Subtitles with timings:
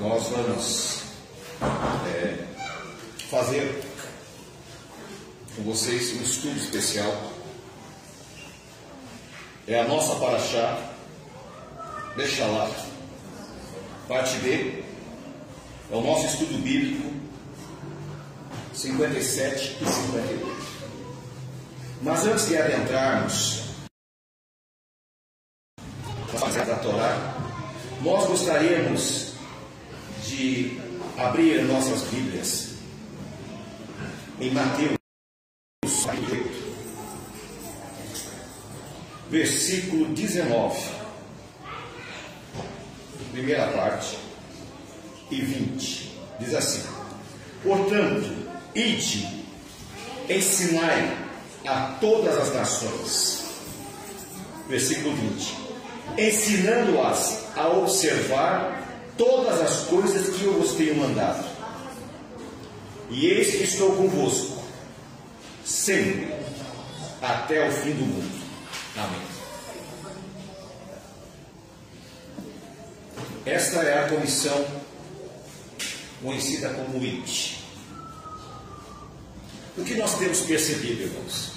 [0.00, 1.02] nós vamos
[2.08, 2.44] é,
[3.30, 3.84] fazer
[5.54, 7.32] com vocês um estudo especial.
[9.68, 10.90] É a nossa Paraxá,
[12.16, 12.68] deixa lá,
[14.08, 14.82] parte B,
[15.92, 17.14] é o nosso estudo bíblico.
[18.74, 20.56] 57 e 58.
[22.02, 23.62] Mas antes de adentrarmos
[26.66, 27.36] da Torá,
[28.02, 29.32] nós gostaríamos
[30.26, 30.78] de
[31.16, 32.74] abrir nossas Bíblias
[34.38, 34.96] em Mateus
[39.30, 40.80] versículo 19,
[43.32, 44.18] primeira parte,
[45.30, 46.18] e 20.
[46.38, 46.82] Diz assim:
[47.62, 48.30] Portanto,
[48.74, 49.26] ide,
[50.28, 51.16] ensinai
[51.66, 53.46] a todas as nações.
[54.68, 55.65] Versículo 20:
[56.18, 58.82] Ensinando-as a observar
[59.16, 61.44] todas as coisas que eu vos tenho mandado.
[63.10, 64.62] E eis que estou convosco,
[65.64, 66.34] sempre,
[67.22, 68.42] até o fim do mundo.
[68.96, 69.26] Amém.
[73.44, 74.66] Esta é a comissão
[76.20, 77.64] conhecida como IT.
[79.78, 81.52] O que nós temos percebido, irmãos?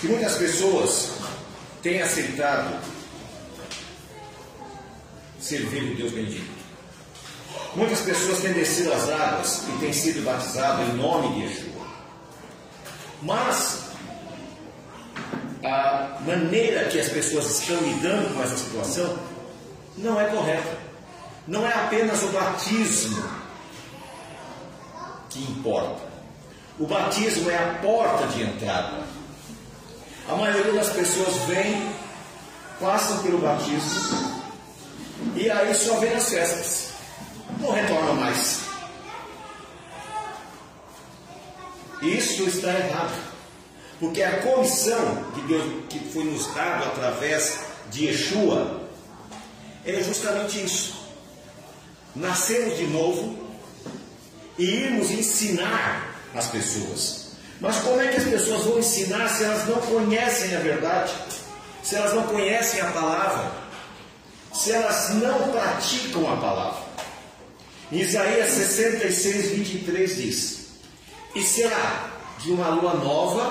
[0.00, 1.10] Que muitas pessoas
[1.82, 2.80] têm aceitado
[5.40, 6.58] servir o Deus bendito.
[7.74, 11.86] Muitas pessoas têm descido as águas e têm sido batizadas em nome de Yeshua.
[13.22, 13.82] Mas
[15.62, 19.18] a maneira que as pessoas estão lidando com essa situação
[19.96, 20.78] não é correta.
[21.46, 23.24] Não é apenas o batismo
[25.30, 26.08] que importa.
[26.78, 29.02] O batismo é a porta de entrada.
[30.28, 31.90] A maioria das pessoas vem,
[32.80, 34.37] passam pelo batismo
[35.34, 36.88] e aí só vem as festas.
[37.60, 38.60] Não retorna mais.
[42.02, 43.28] Isso está errado.
[43.98, 47.60] Porque a comissão que Deus que foi nos dado através
[47.90, 48.82] de Yeshua
[49.84, 50.94] é justamente isso.
[52.14, 53.38] Nascermos de novo
[54.56, 57.28] e irmos ensinar as pessoas.
[57.60, 61.12] Mas como é que as pessoas vão ensinar se elas não conhecem a verdade?
[61.82, 63.67] Se elas não conhecem a palavra?
[64.58, 66.82] Se elas não praticam a palavra?
[67.92, 70.66] Isaías 66, 23 diz:
[71.32, 72.10] E será
[72.40, 73.50] de uma lua nova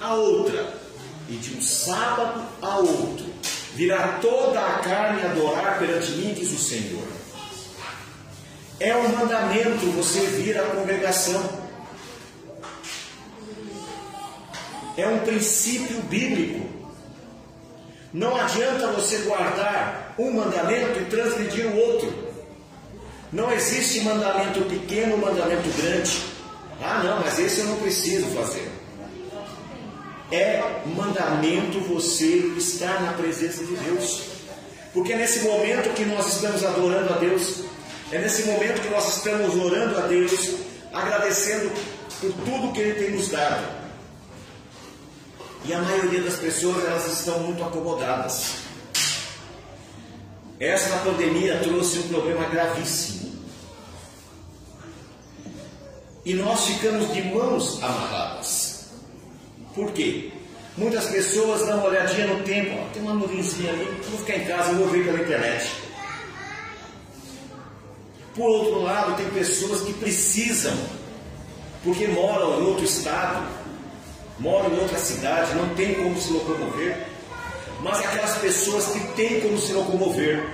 [0.00, 0.72] a outra,
[1.28, 3.26] e de um sábado a outro,
[3.74, 7.08] virá toda a carne adorar perante mim, diz o Senhor.
[8.78, 11.42] É um mandamento você vir à congregação.
[14.96, 16.70] É um princípio bíblico.
[18.12, 22.30] Não adianta você guardar um mandamento e transgredir o outro.
[23.32, 26.22] Não existe mandamento pequeno, mandamento grande.
[26.82, 28.80] Ah, não, mas esse eu não preciso fazer
[30.30, 34.22] é mandamento você estar na presença de Deus.
[34.92, 37.64] Porque é nesse momento que nós estamos adorando a Deus,
[38.12, 40.54] é nesse momento que nós estamos orando a Deus,
[40.92, 41.70] agradecendo
[42.20, 43.80] por tudo que Ele tem nos dado.
[45.64, 48.69] E a maioria das pessoas elas estão muito acomodadas.
[50.60, 53.30] Essa pandemia trouxe um problema gravíssimo.
[56.22, 58.90] E nós ficamos de mãos amarradas.
[59.74, 60.30] Por quê?
[60.76, 64.44] Muitas pessoas dão uma olhadinha no tempo, ó, tem uma nuvenzinha ali, vou ficar em
[64.44, 65.70] casa, vou ver pela internet.
[68.34, 70.76] Por outro lado, tem pessoas que precisam,
[71.82, 73.46] porque moram em outro estado,
[74.38, 77.09] moram em outra cidade, não tem como se locomover.
[77.82, 80.44] Mas aquelas pessoas que têm como se locomover,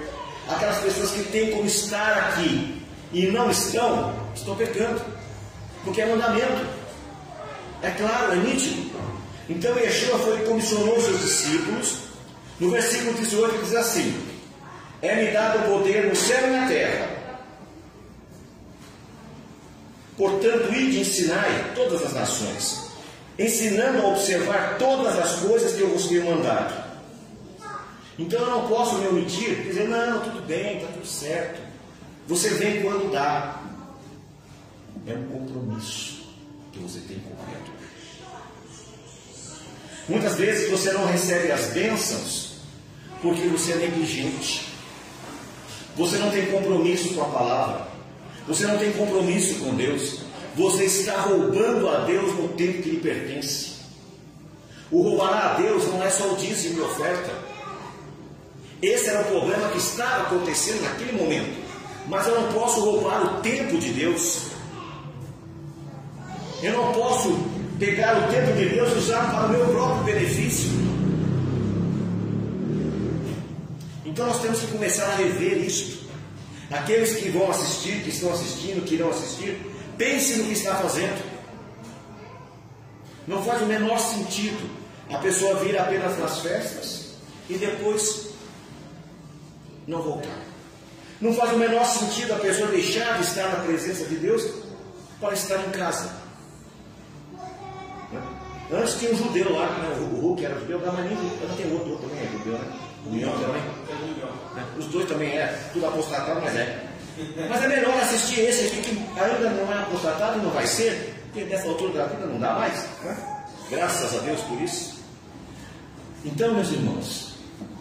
[0.49, 2.83] aquelas pessoas que têm como estar aqui
[3.13, 5.01] e não estão, estão pecando,
[5.85, 6.67] porque é mandamento.
[7.83, 8.91] É claro, é nítido.
[9.49, 11.99] Então Yeshua foi comissionou seus discípulos.
[12.59, 14.29] No versículo 18 diz assim:
[15.03, 17.17] É-me dado o poder no céu e na terra.
[20.17, 22.87] Portanto, ide ensinai todas as nações,
[23.39, 26.86] ensinando a observar todas as coisas que eu vos tenho mandado.
[28.19, 31.61] Então eu não posso me omitir, dizer, não, tudo bem, está tudo certo.
[32.27, 33.63] Você vem quando dá.
[35.07, 36.27] É um compromisso
[36.73, 37.77] que você tem com o.
[40.09, 42.53] Muitas vezes você não recebe as bênçãos
[43.21, 44.69] porque você é negligente.
[45.97, 47.89] Você não tem compromisso com a palavra.
[48.47, 50.21] Você não tem compromisso com Deus.
[50.55, 53.77] Você está roubando a Deus no tempo que lhe pertence.
[54.91, 57.46] O roubar a Deus não é só o dízimo e oferta.
[58.83, 61.65] Esse era o problema que estava acontecendo naquele momento.
[62.09, 64.49] Mas eu não posso roubar o tempo de Deus.
[66.63, 67.37] Eu não posso
[67.79, 70.71] pegar o tempo de Deus e usar para o meu próprio benefício.
[74.05, 76.07] Então nós temos que começar a rever isto.
[76.71, 79.61] Aqueles que vão assistir, que estão assistindo, que irão assistir,
[79.97, 81.23] pense no que está fazendo.
[83.27, 84.69] Não faz o menor sentido
[85.11, 87.07] a pessoa vir apenas nas festas
[87.49, 88.26] e depois
[89.87, 90.39] não voltar.
[91.21, 94.43] Não faz o menor sentido a pessoa deixar de estar na presença de Deus
[95.21, 96.11] para estar em casa.
[98.71, 99.97] Antes tinha um judeu lá, né?
[100.01, 102.79] o Hulk era judeu, mas nem não tem outro, outro também é judeu, né?
[103.07, 103.63] O Mion também.
[104.57, 106.85] É, os dois também é, tudo apostatado, mas é.
[107.49, 111.15] Mas é melhor assistir esse aqui que ainda não é apostatado e não vai ser,
[111.27, 112.87] porque nessa altura da vida não dá mais.
[113.05, 113.17] Né?
[113.71, 114.97] Graças a Deus por isso.
[116.25, 117.37] Então, meus irmãos,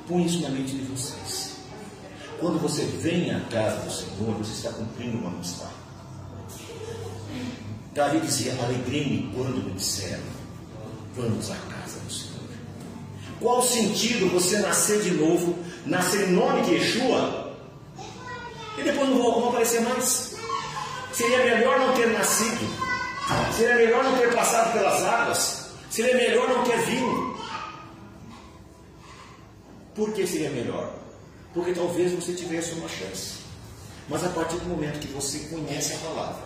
[0.08, 1.25] põe isso na mente de vocês.
[2.40, 5.70] Quando você vem à casa do Senhor, você está cumprindo uma missão.
[7.94, 10.24] Davi dizia: Alegrei-me quando me disseram,
[11.16, 12.36] vamos à casa do Senhor.
[13.40, 17.56] Qual o sentido você nascer de novo, nascer em nome de Yeshua,
[18.78, 20.36] e depois não vou, aparecer mais?
[21.14, 22.68] Seria melhor não ter nascido,
[23.56, 27.36] seria melhor não ter passado pelas águas, seria melhor não ter vindo.
[29.94, 31.05] Por que seria melhor?
[31.56, 33.38] Porque talvez você tivesse uma chance.
[34.10, 36.44] Mas a partir do momento que você conhece a palavra,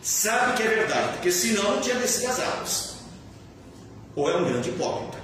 [0.00, 2.94] sabe que é verdade, porque senão não tinha descido as águas.
[4.14, 5.18] Ou é um grande hipócrita.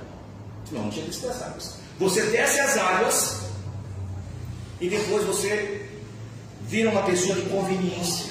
[0.68, 1.74] Senão não tinha descido as águas.
[1.98, 3.40] Você desce as águas
[4.80, 5.88] e depois você
[6.62, 8.26] vira uma pessoa de conveniência.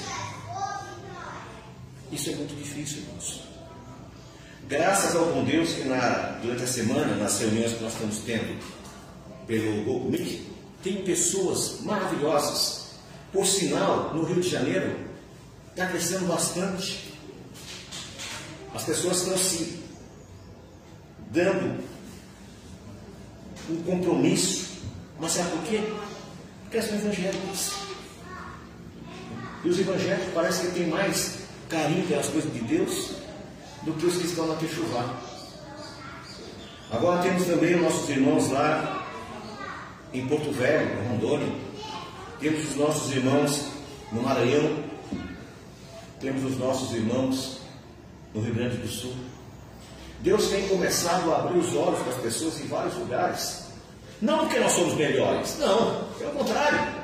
[2.12, 3.42] Isso é muito difícil, irmãos.
[4.68, 8.58] Graças ao bom Deus que na, durante a semana, nas reuniões que nós estamos tendo
[9.46, 10.42] pelo Google Meet,
[10.82, 12.84] tem pessoas maravilhosas.
[13.32, 14.96] Por sinal, no Rio de Janeiro,
[15.70, 17.12] está crescendo bastante.
[18.74, 19.80] As pessoas estão se
[21.30, 21.82] dando
[23.70, 24.74] um compromisso.
[25.18, 25.80] Mas sabe por quê?
[26.62, 27.72] Porque são evangélicos.
[29.64, 31.38] E os evangélicos parece que têm mais
[31.68, 33.12] carinho pelas coisas de Deus
[33.82, 35.14] do que os que estão na Techuvá.
[36.90, 38.93] Agora temos também os nossos irmãos lá
[40.14, 41.52] em Porto Velho, em Rondônia.
[42.38, 43.66] Temos os nossos irmãos
[44.12, 44.84] no Maranhão.
[46.20, 47.58] Temos os nossos irmãos
[48.32, 49.14] no Rio Grande do Sul.
[50.20, 53.64] Deus tem começado a abrir os olhos das pessoas em vários lugares.
[54.22, 56.94] Não porque nós somos melhores, não, pelo contrário.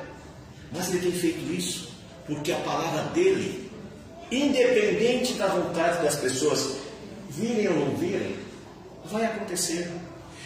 [0.72, 1.90] Mas Ele tem feito isso
[2.26, 3.68] porque a palavra dele,
[4.30, 6.76] independente da vontade das pessoas
[7.28, 8.36] virem ou não virem,
[9.04, 9.90] vai acontecer.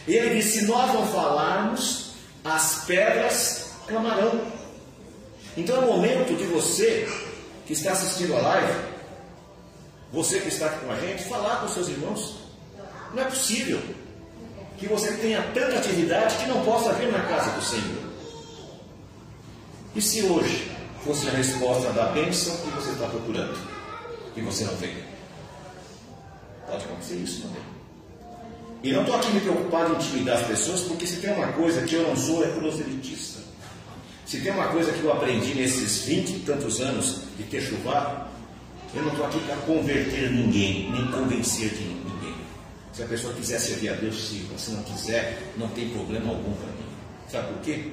[0.08, 2.03] Ele disse: se nós não falarmos,
[2.44, 4.40] as pedras clamarão.
[5.56, 7.08] Então é o momento de você
[7.66, 8.80] que está assistindo a live,
[10.12, 12.36] você que está aqui com a gente, falar com seus irmãos.
[13.14, 13.80] Não é possível
[14.76, 18.04] que você tenha tanta atividade que não possa vir na casa do Senhor.
[19.94, 20.70] E se hoje
[21.04, 23.56] fosse a resposta da bênção que você está procurando
[24.36, 24.96] e você não vem?
[26.66, 27.73] Pode acontecer isso também.
[28.84, 31.80] E não estou aqui me preocupado em intimidar as pessoas, porque se tem uma coisa
[31.86, 33.40] que eu não sou, é proselitista.
[34.26, 38.28] Se tem uma coisa que eu aprendi nesses vinte e tantos anos de ter chuvado,
[38.94, 42.34] eu não estou aqui para converter ninguém, nem convencer de ninguém.
[42.92, 44.58] Se a pessoa quiser servir a Deus, sirva.
[44.58, 46.84] Se não quiser, não tem problema algum para mim.
[47.26, 47.84] Sabe por quê?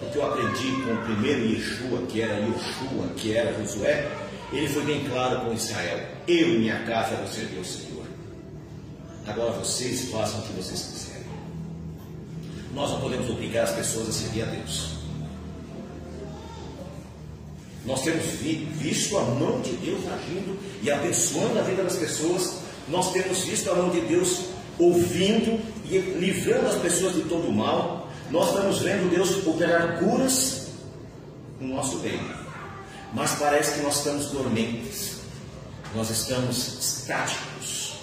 [0.00, 4.10] Porque eu aprendi com o primeiro Yeshua, que era Yoshua, que era Josué,
[4.50, 8.05] ele foi bem claro com Israel: Eu e minha casa vou servir o Senhor.
[9.26, 11.26] Agora vocês façam o que vocês quiserem.
[12.72, 14.96] Nós não podemos obrigar as pessoas a servir a Deus.
[17.84, 22.58] Nós temos visto a mão de Deus agindo e abençoando a vida das pessoas.
[22.88, 24.46] Nós temos visto a mão de Deus
[24.78, 28.08] ouvindo e livrando as pessoas de todo o mal.
[28.30, 30.68] Nós estamos vendo Deus operar curas
[31.60, 32.20] no nosso bem.
[33.14, 35.20] Mas parece que nós estamos dormentes.
[35.94, 37.94] Nós estamos estáticos.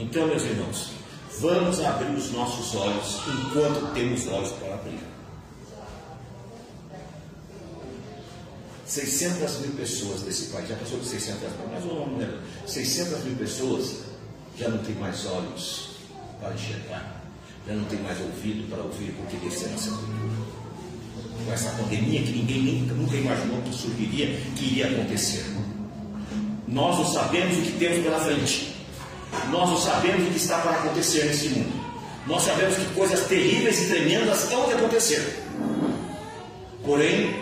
[0.00, 0.92] Então, meus irmãos,
[1.40, 4.98] vamos abrir os nossos olhos enquanto temos olhos para abrir.
[8.86, 13.36] 600 mil pessoas desse país, já passou de 600 mil, mas o número, 600 mil
[13.36, 13.96] pessoas
[14.58, 15.90] já não tem mais olhos
[16.40, 17.22] para enxergar,
[17.68, 20.60] já não tem mais ouvido para ouvir porque desceram a sepultura.
[21.44, 25.44] Com essa pandemia que ninguém nunca imaginou que surgiria, que iria acontecer.
[26.66, 28.79] Nós não sabemos o que temos pela frente.
[29.50, 31.80] Nós não sabemos o que está para acontecer nesse mundo.
[32.26, 35.42] Nós sabemos que coisas terríveis e tremendas estão de acontecer.
[36.84, 37.34] Porém,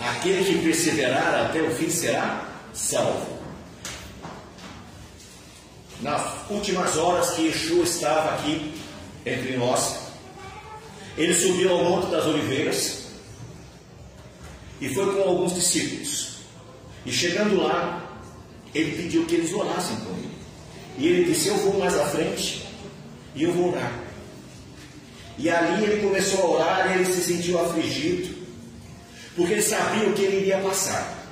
[0.00, 3.38] aquele que perseverar até o fim será salvo.
[6.00, 8.74] Nas últimas horas que Yeshua estava aqui
[9.24, 9.96] entre nós,
[11.16, 13.04] ele subiu ao Monte das Oliveiras
[14.80, 16.38] e foi com alguns discípulos.
[17.06, 18.03] E chegando lá,
[18.74, 20.30] ele pediu que eles orassem com ele.
[20.98, 22.66] E ele disse: Eu vou mais à frente
[23.34, 23.92] e eu vou orar.
[25.38, 28.34] E ali ele começou a orar e ele se sentiu afligido,
[29.34, 31.22] porque ele sabia o que ele iria passar.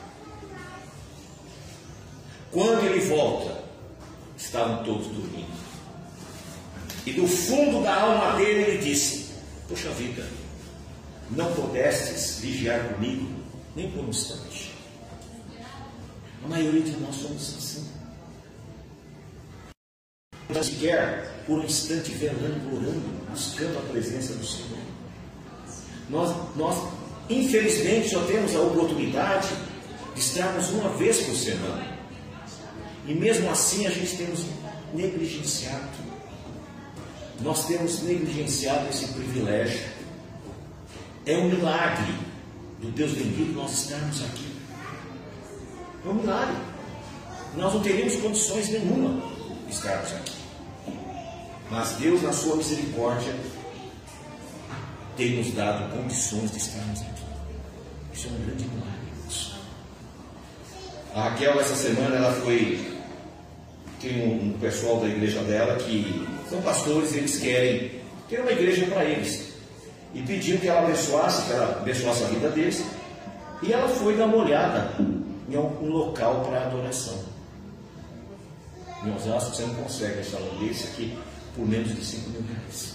[2.51, 3.63] Quando ele volta,
[4.37, 5.53] estavam todos dormindo.
[7.07, 9.31] E do fundo da alma dele ele disse:
[9.69, 10.27] Poxa vida,
[11.31, 13.27] não pudestes vigiar comigo
[13.75, 14.51] nem por um instante.
[16.45, 17.87] A maioria de nós somos assim.
[20.49, 24.79] Não sequer por um instante velando, orando, buscando a presença do Senhor.
[26.11, 26.77] Nós, nós,
[27.31, 29.49] infelizmente, só temos a oportunidade
[30.15, 31.99] de estarmos uma vez por semana.
[33.07, 34.45] E mesmo assim a gente temos
[34.93, 36.03] negligenciado.
[37.41, 39.81] Nós temos negligenciado esse privilégio.
[41.25, 42.13] É um milagre
[42.81, 44.51] do Deus bendito nós estarmos aqui.
[46.04, 46.56] Milagre.
[47.56, 49.23] Nós não teríamos condições nenhuma
[49.66, 50.32] de estarmos aqui.
[51.71, 53.35] Mas Deus, na sua misericórdia,
[55.16, 57.23] tem nos dado condições de estarmos aqui.
[58.12, 59.02] Isso é um grande milagre.
[61.14, 62.90] A Raquel, essa semana, ela foi.
[64.00, 68.87] Tem um, um pessoal da igreja dela que são pastores, eles querem ter uma igreja
[68.87, 69.52] para eles.
[70.14, 72.82] E pediu que ela abençoasse, que ela abençoasse a vida deles.
[73.62, 74.90] E ela foi dar uma olhada
[75.52, 77.18] em algum local para adoração.
[79.04, 81.18] Em Osasco você não consegue achar um desse aqui
[81.54, 82.94] por menos de 5 mil reais.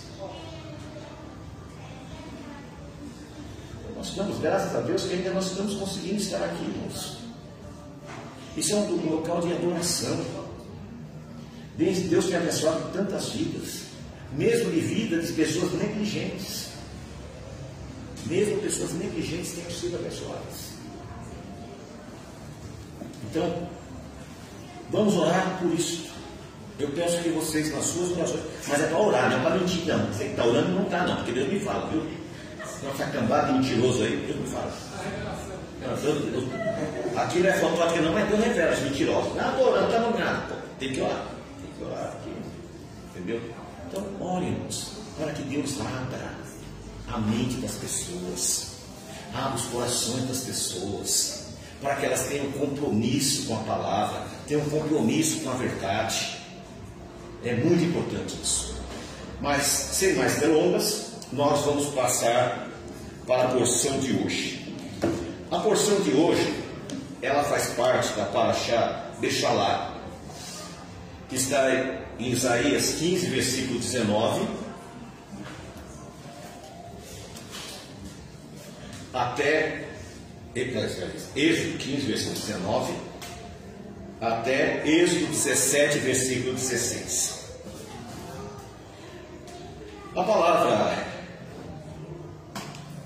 [3.96, 7.18] Nós damos graças a Deus que ainda nós estamos conseguindo estar aqui, irmãos.
[8.56, 10.26] Isso é um local de adoração.
[11.76, 13.82] Deus tem abençoado tantas vidas,
[14.34, 16.70] mesmo de vida de pessoas negligentes.
[18.26, 20.77] Mesmo pessoas negligentes têm sido abençoadas.
[23.30, 23.68] Então,
[24.90, 26.08] vamos orar por isso.
[26.80, 29.86] Eu peço que vocês, nas suas orações, mas é para orar, não é para mentir,
[29.86, 30.06] não.
[30.08, 32.06] Você que está orando não está, não, porque Deus me fala, viu?
[32.84, 34.72] Nossa cambada de mentiroso aí, Deus me fala.
[37.16, 39.36] Aqui não é fotótica, não, mas Deus revela os mentirosos.
[39.36, 40.56] Não, estou orando, não está nada.
[40.80, 41.26] Tem que orar,
[41.62, 42.32] tem que orar aqui.
[43.16, 43.42] Entendeu?
[43.88, 46.36] Então, oremos para que Deus abra
[47.12, 48.68] a mente das pessoas,
[49.34, 51.37] abra os corações das pessoas,
[51.82, 56.38] para que elas tenham compromisso com a palavra, tenham compromisso com a verdade.
[57.44, 58.76] É muito importante isso.
[59.40, 62.68] Mas, sem mais delongas, nós vamos passar
[63.28, 64.76] para a porção de hoje.
[65.52, 66.64] A porção de hoje,
[67.22, 69.96] ela faz parte da Paraxá Bechalá,
[71.30, 71.70] que está
[72.20, 74.48] em Isaías 15, versículo 19,
[79.14, 79.87] até
[81.36, 82.94] Êxodo 15, versículo 19,
[84.20, 87.38] até Êxodo 17, versículo 16.
[90.16, 91.08] A palavra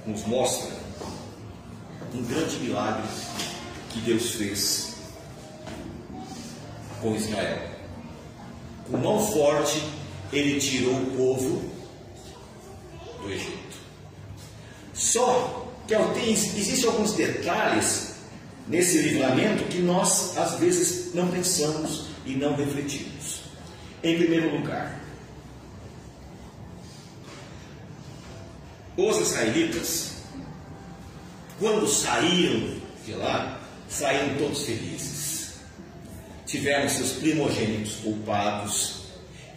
[0.06, 0.72] nos mostra
[2.14, 3.04] um grande milagre
[3.90, 4.96] que Deus fez
[7.02, 7.70] com Israel.
[8.90, 9.84] Com mão forte,
[10.32, 11.72] ele tirou o povo
[13.22, 13.78] do Egito.
[14.94, 15.41] Só
[16.00, 18.14] que existem alguns detalhes
[18.68, 23.42] nesse livramento que nós às vezes não pensamos e não refletimos.
[24.04, 25.00] Em primeiro lugar,
[28.98, 30.12] os israelitas,
[31.60, 35.54] quando saíram de lá, saíram todos felizes.
[36.46, 39.06] Tiveram seus primogênitos poupados,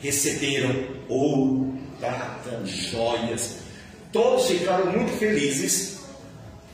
[0.00, 3.56] receberam ouro, prata, joias,
[4.12, 5.93] todos ficaram muito felizes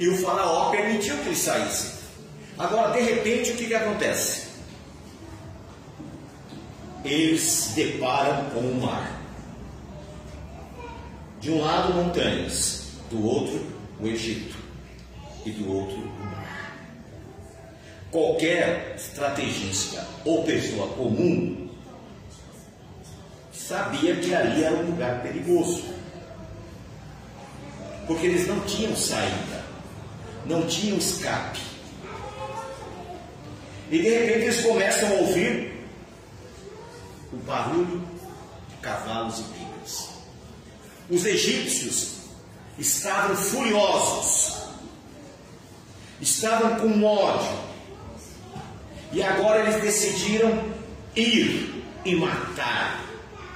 [0.00, 2.00] e o faraó permitiu que eles saíssem.
[2.58, 4.48] Agora, de repente, o que, que acontece?
[7.04, 9.20] Eles se deparam com o mar.
[11.38, 13.66] De um lado, montanhas, do outro,
[14.00, 14.56] o Egito,
[15.44, 16.76] e do outro, o mar.
[18.10, 21.68] Qualquer estrategista ou pessoa comum
[23.52, 25.84] sabia que ali era um lugar perigoso,
[28.06, 29.59] porque eles não tinham saída,
[30.46, 31.60] não tinham escape.
[33.90, 35.86] E de repente eles começam a ouvir
[37.32, 38.02] o barulho
[38.68, 40.08] de cavalos e brigas.
[41.10, 42.12] Os egípcios
[42.78, 44.62] estavam furiosos,
[46.20, 47.58] estavam com ódio,
[49.12, 50.64] e agora eles decidiram
[51.16, 53.04] ir e matar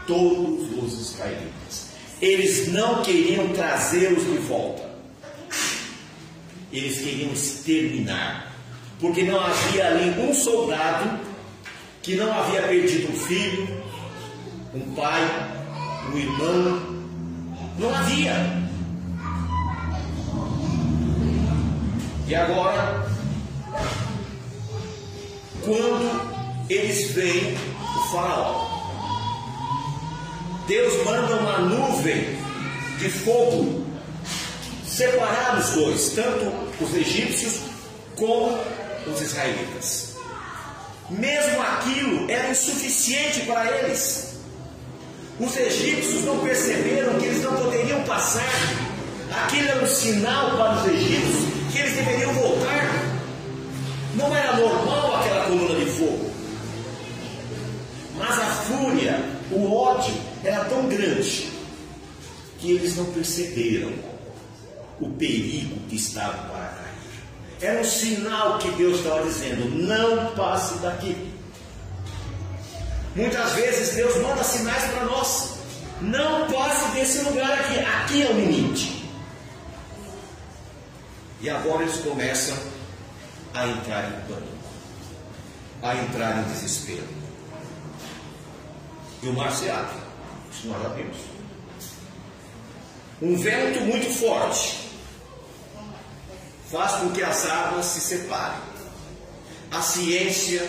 [0.07, 1.87] todos os israelitas.
[2.21, 4.94] Eles não queriam trazê-los de volta,
[6.79, 8.53] eles queriam exterminar,
[9.01, 11.21] porque não havia ali um soldado
[12.03, 13.83] que não havia perdido um filho,
[14.75, 15.23] um pai,
[16.13, 16.83] um irmão,
[17.79, 18.35] não havia.
[22.27, 23.07] E agora,
[25.65, 28.75] quando eles veem o faraó,
[30.67, 32.37] Deus manda uma nuvem
[32.99, 33.85] de fogo
[34.87, 37.61] separar os dois, tanto os egípcios
[38.17, 38.59] como
[39.07, 40.15] os israelitas.
[41.11, 44.35] Mesmo aquilo era insuficiente para eles.
[45.39, 48.49] Os egípcios não perceberam que eles não poderiam passar.
[49.45, 53.15] Aquilo era um sinal para os egípcios que eles deveriam voltar.
[54.15, 56.31] Não era normal aquela coluna de fogo.
[58.17, 60.15] Mas a fúria, o ódio
[60.45, 61.51] era tão grande
[62.59, 63.93] que eles não perceberam
[65.01, 66.85] o perigo que estava para cair.
[67.61, 71.33] Era um sinal que Deus estava dizendo: não passe daqui.
[73.15, 75.55] Muitas vezes Deus manda sinais para nós.
[76.01, 77.79] Não passe desse lugar aqui.
[77.79, 79.05] Aqui é o limite.
[81.41, 82.57] E agora eles começam
[83.53, 84.57] a entrar em pânico,
[85.83, 87.07] a entrar em desespero.
[89.23, 89.97] E o mar se abre,
[90.53, 91.17] isso nós já vimos.
[93.23, 94.84] Um vento muito forte
[96.71, 98.61] faz com que as águas se separem.
[99.71, 100.69] A ciência,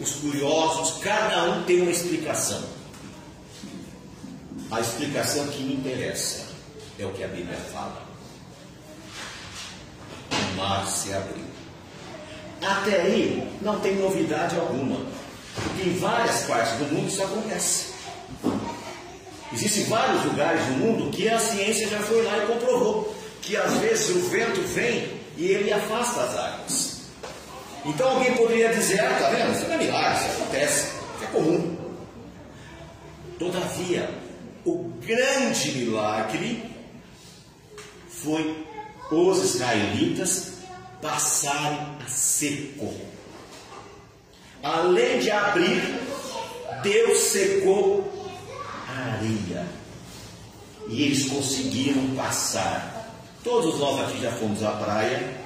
[0.00, 2.62] os curiosos, cada um tem uma explicação.
[4.70, 6.46] A explicação que me interessa
[6.98, 8.04] é o que a Bíblia fala
[10.54, 11.44] o mar se abriu.
[12.62, 15.00] Até aí não tem novidade alguma,
[15.54, 17.94] porque em várias partes do mundo isso acontece.
[19.52, 23.13] Existem vários lugares do mundo que a ciência já foi lá e comprovou
[23.44, 26.94] que às vezes o vento vem e ele afasta as águas.
[27.84, 29.52] Então alguém poderia dizer, ah, tá vendo?
[29.52, 31.76] Isso não é milagre, isso acontece, isso é comum.
[33.38, 34.08] Todavia,
[34.64, 36.70] o grande milagre
[38.08, 38.64] foi
[39.10, 40.54] os israelitas
[41.02, 42.94] passarem a seco.
[44.62, 46.00] Além de abrir,
[46.82, 48.10] Deus secou
[48.88, 49.66] a areia.
[50.88, 52.93] E eles conseguiram passar.
[53.44, 55.44] Todos nós aqui já fomos à praia.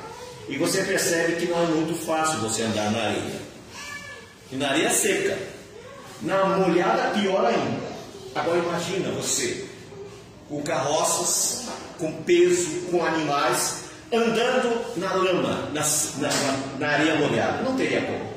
[0.48, 3.40] E você percebe que não é muito fácil você andar na areia.
[4.52, 5.36] E na areia seca.
[6.22, 7.88] Na molhada, pior ainda.
[8.34, 9.66] Agora imagina você,
[10.48, 11.66] com carroças
[11.98, 17.62] com peso, com animais, andando na lama, na, na, na areia molhada.
[17.62, 18.28] Não teria como.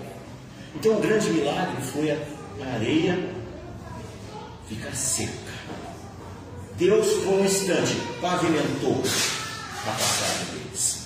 [0.75, 3.17] Então o grande milagre foi a areia
[4.67, 5.31] ficar seca.
[6.77, 9.03] Deus, por um instante, pavimentou
[9.85, 11.01] a passagem deles.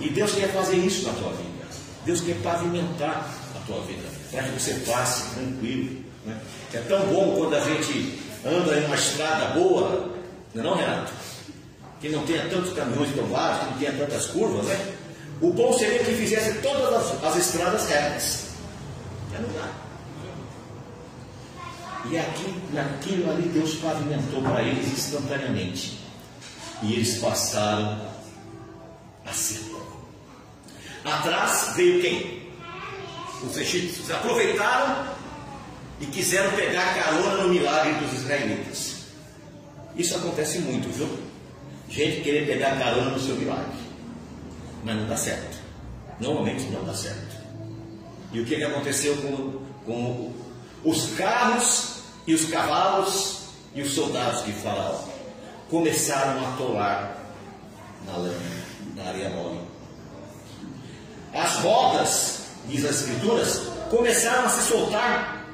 [0.00, 1.64] E Deus quer fazer isso na tua vida.
[2.04, 6.04] Deus quer pavimentar a tua vida, para que você passe tranquilo.
[6.24, 6.38] Né?
[6.72, 10.14] É tão bom quando a gente anda em uma estrada boa,
[10.54, 11.12] não é não, Renato?
[12.00, 14.94] que não tenha tantos caminhões provados, que não tenha tantas curvas, né?
[15.40, 18.44] O bom seria que fizesse todas as, as estradas retas.
[19.34, 19.70] É não dá.
[22.10, 26.03] E aqui, naquilo ali, Deus pavimentou para eles instantaneamente.
[26.84, 27.98] E eles passaram
[29.24, 29.82] a seco.
[31.04, 32.44] Atrás veio quem?
[33.42, 35.14] Os egípcios aproveitaram
[36.00, 38.96] e quiseram pegar carona no milagre dos israelitas.
[39.96, 41.08] Isso acontece muito, viu?
[41.88, 43.78] Gente querer pegar carona no seu milagre.
[44.84, 45.56] Mas não dá certo.
[46.20, 47.36] Normalmente não dá certo.
[48.32, 50.32] E o que, que aconteceu com, com
[50.82, 53.44] os carros e os cavalos
[53.74, 55.13] e os soldados de Faraó?
[55.70, 57.16] Começaram a atolar
[58.06, 58.34] na lama,
[58.94, 59.60] na areia mole.
[61.32, 65.44] As rodas, diz as escrituras, começaram a se soltar.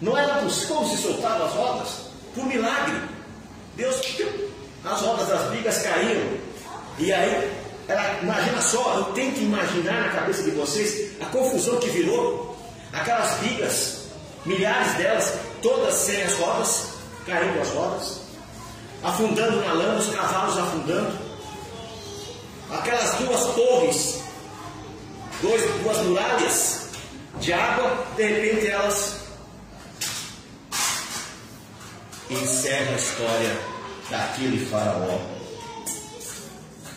[0.00, 1.88] Não era possível se soltavam as rodas?
[2.34, 3.00] Por milagre.
[3.76, 4.00] Deus
[4.84, 6.38] as rodas das brigas caíram.
[6.98, 7.52] E aí,
[7.88, 12.56] ela, imagina só, eu tento imaginar na cabeça de vocês a confusão que virou.
[12.92, 14.04] Aquelas vigas,
[14.44, 16.88] milhares delas, todas sem as rodas,
[17.26, 18.20] caindo as rodas,
[19.04, 21.18] afundando na lama, os cavalos afundando.
[22.70, 24.24] Aquelas duas torres,
[25.42, 26.88] dois, duas muralhas
[27.38, 29.16] de água, de repente elas
[32.30, 33.60] encerra a história
[34.10, 35.18] daquele faraó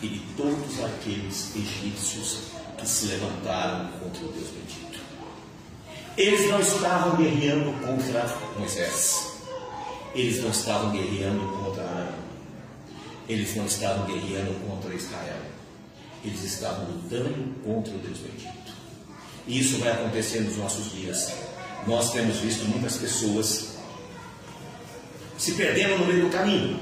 [0.01, 2.39] e de todos aqueles egípcios
[2.77, 4.99] que se levantaram contra o Deus bendito.
[6.15, 8.25] Eles não estavam guerreando contra
[8.57, 9.26] Moisés.
[10.17, 12.15] Eles não estavam guerreando contra Arão.
[13.29, 15.41] Eles não estavam guerreando contra Israel.
[16.25, 18.73] Eles estavam lutando contra o Deus bendito.
[19.45, 21.31] E isso vai acontecer nos nossos dias.
[21.85, 23.77] Nós temos visto muitas pessoas
[25.37, 26.79] se perdendo no meio do caminho,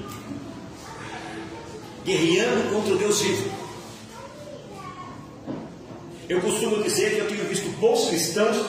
[2.06, 3.52] guerreando contra o Deus vivo.
[6.30, 8.66] Eu costumo dizer que eu tenho visto bons cristãos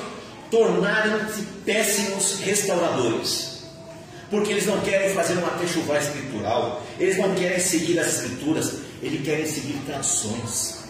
[0.51, 3.56] tornarem-se péssimos restauradores,
[4.31, 9.25] porque eles não querem fazer uma techuvá escritural, eles não querem seguir as escrituras, eles
[9.25, 10.85] querem seguir tradições,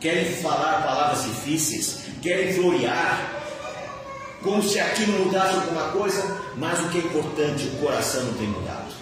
[0.00, 3.40] querem falar palavras difíceis, querem florear,
[4.42, 6.22] como se aquilo mudasse alguma coisa,
[6.56, 8.92] mas o que é importante, o coração não tem mudado.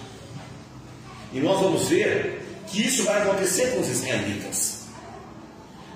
[1.33, 4.79] E nós vamos ver que isso vai acontecer com os israelitas.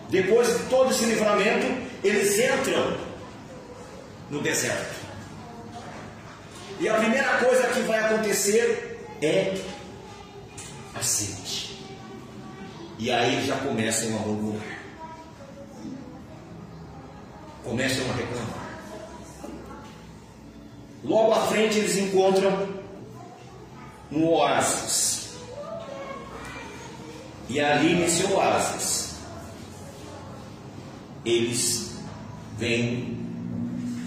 [0.09, 1.67] Depois de todo esse livramento,
[2.05, 2.97] eles entram
[4.31, 5.02] no deserto.
[6.83, 9.57] E a primeira coisa que vai acontecer é
[10.93, 11.79] a sede.
[12.99, 14.81] E aí já começam a murmurar.
[17.63, 18.81] Começam a reclamar.
[21.05, 22.69] Logo à frente eles encontram
[24.11, 25.37] um oásis.
[27.49, 29.15] E ali nesse oásis,
[31.25, 31.93] eles
[32.59, 33.25] veem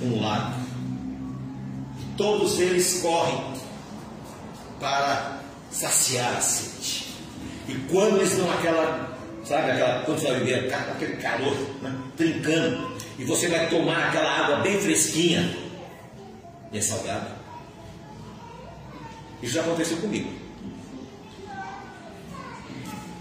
[0.01, 0.64] um lago.
[2.17, 3.55] Todos eles correm
[4.79, 7.07] para saciar a sede.
[7.67, 12.95] E quando eles dão aquela, sabe, aquela, quando você vai beber aquele calor, né, trincando,
[13.17, 15.57] e você vai tomar aquela água bem fresquinha,
[16.71, 17.27] é salgado.
[19.41, 20.31] Isso já aconteceu comigo.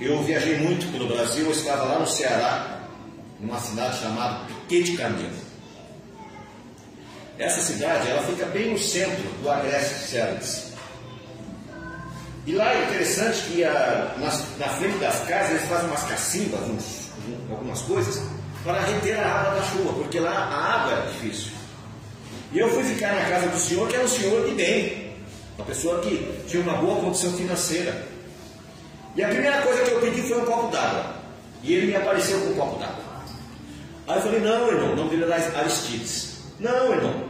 [0.00, 2.88] Eu viajei muito pelo Brasil, eu estava lá no Ceará,
[3.40, 5.43] numa cidade chamada Piquet de Camelo.
[7.38, 10.74] Essa cidade, ela fica bem no centro do Agreste Cearense.
[12.46, 14.26] E lá é interessante que a, na,
[14.58, 17.10] na, frente das casas eles fazem umas cacimbas, uns,
[17.50, 18.22] algumas coisas,
[18.62, 21.52] para reter a água da chuva, porque lá a água é difícil.
[22.52, 25.16] E eu fui ficar na casa do senhor, que era um senhor de bem,
[25.56, 28.06] uma pessoa que tinha uma boa condição financeira.
[29.16, 31.14] E a primeira coisa que eu pedi foi um copo d'água.
[31.62, 33.04] E ele me apareceu com um copo d'água.
[34.06, 36.34] Aí eu falei, não, irmão, o nome dele Aristides.
[36.60, 37.23] Não, irmão,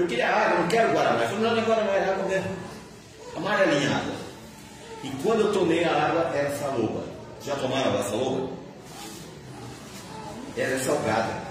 [0.00, 1.18] eu queria água, não quero Guaraná.
[1.18, 2.56] Ele falou, não, não é Guaraná, é água mesmo.
[3.36, 4.14] Amarelinha água.
[5.04, 7.04] E quando eu tomei a água, era saloba.
[7.44, 8.50] Já tomaram a saloba?
[10.56, 11.48] Era salgada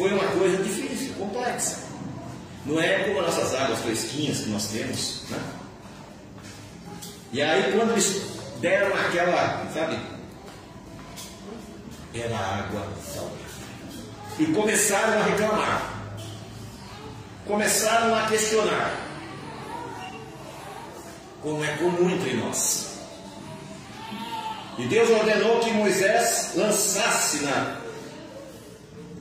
[0.00, 1.76] foi uma coisa difícil, complexa.
[2.64, 5.38] Não é como as nossas águas fresquinhas que nós temos, né?
[7.32, 8.22] E aí quando eles
[8.60, 9.98] deram aquela, sabe?
[12.14, 13.50] Era água salgada.
[14.38, 15.99] E começaram a reclamar.
[17.50, 18.96] Começaram a questionar.
[21.42, 23.00] Como é comum entre nós.
[24.78, 27.80] E Deus ordenou que Moisés lançasse na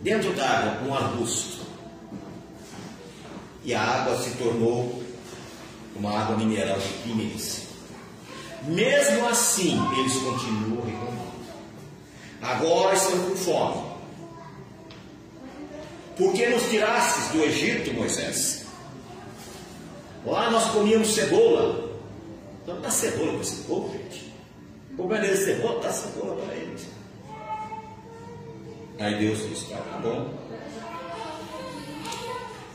[0.04, 1.66] dentro d'água um arbusto.
[3.64, 5.04] E a água se tornou
[5.96, 7.70] uma água mineral de primeiríssima.
[8.62, 11.30] Mesmo assim, eles continuam reclamando.
[12.44, 13.89] Agora estão com fome.
[16.20, 18.66] Por que nos tirastes do Egito, Moisés?
[20.26, 21.92] Lá nós comíamos cebola.
[22.62, 24.34] Então dá cebola para esse povo, gente.
[24.98, 26.88] Como é cebola, dá cebola para eles.
[29.00, 30.30] Aí Deus disse: tá, tá bom.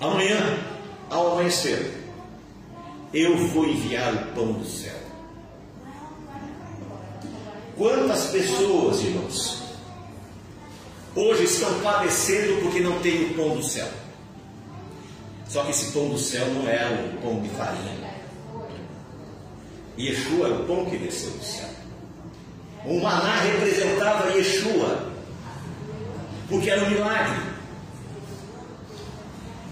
[0.00, 0.40] Amanhã,
[1.10, 1.92] ao amanhecer,
[3.12, 4.98] eu vou enviar o pão do céu.
[7.76, 9.63] Quantas pessoas, irmãos,
[11.14, 13.88] hoje estão padecendo porque não tem o pão do céu?
[15.48, 18.14] Só que esse pão do céu não é o pão de farinha.
[19.98, 21.68] Yeshua é o pão que desceu do céu.
[22.84, 25.12] O maná representava Yeshua,
[26.48, 27.40] porque era um milagre.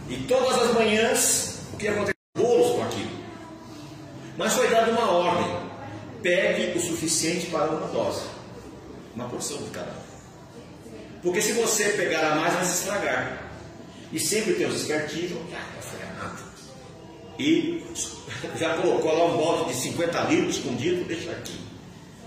[0.09, 2.15] E todas as manhãs, o que aconteceu?
[2.37, 3.11] Bolos com aquilo.
[4.39, 5.57] Mas foi dada uma ordem:
[6.23, 8.23] pegue o suficiente para uma dose,
[9.15, 10.02] uma porção de cada um.
[11.23, 13.43] Porque se você pegar a mais, vai se estragar.
[14.13, 15.41] E sempre tem os espertinhos, não
[15.81, 16.39] foi nada.
[17.39, 17.85] E
[18.59, 21.59] já colocou lá um balde de 50 litros escondido, deixa aqui.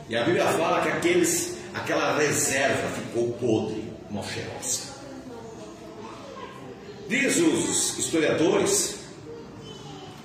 [0.09, 3.85] E a Bíblia fala que aqueles, aquela reserva ficou podre
[4.23, 4.95] cheirosa.
[7.09, 8.95] Diz os historiadores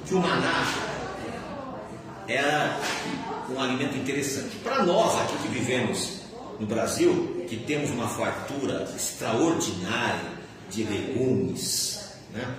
[0.07, 0.65] que o maná
[2.29, 2.79] era
[3.51, 4.57] um alimento interessante.
[4.63, 6.20] Para nós aqui que vivemos
[6.61, 10.31] no Brasil, que temos uma fartura extraordinária
[10.69, 12.55] de legumes, né?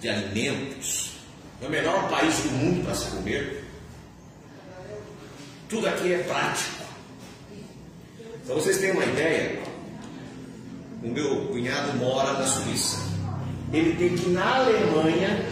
[0.00, 1.12] de alimentos,
[1.60, 3.64] é o melhor país do mundo para se comer.
[5.68, 6.86] Tudo aqui é prático.
[8.46, 9.62] Para vocês terem uma ideia,
[11.02, 13.04] o meu cunhado mora na Suíça.
[13.72, 15.44] Ele tem que ir na Alemanha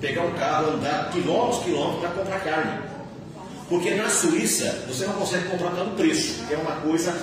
[0.00, 2.89] pegar um carro, andar quilômetros, quilômetros para comprar carne.
[3.70, 7.16] Porque na Suíça você não consegue comprar pelo preço, que é uma coisa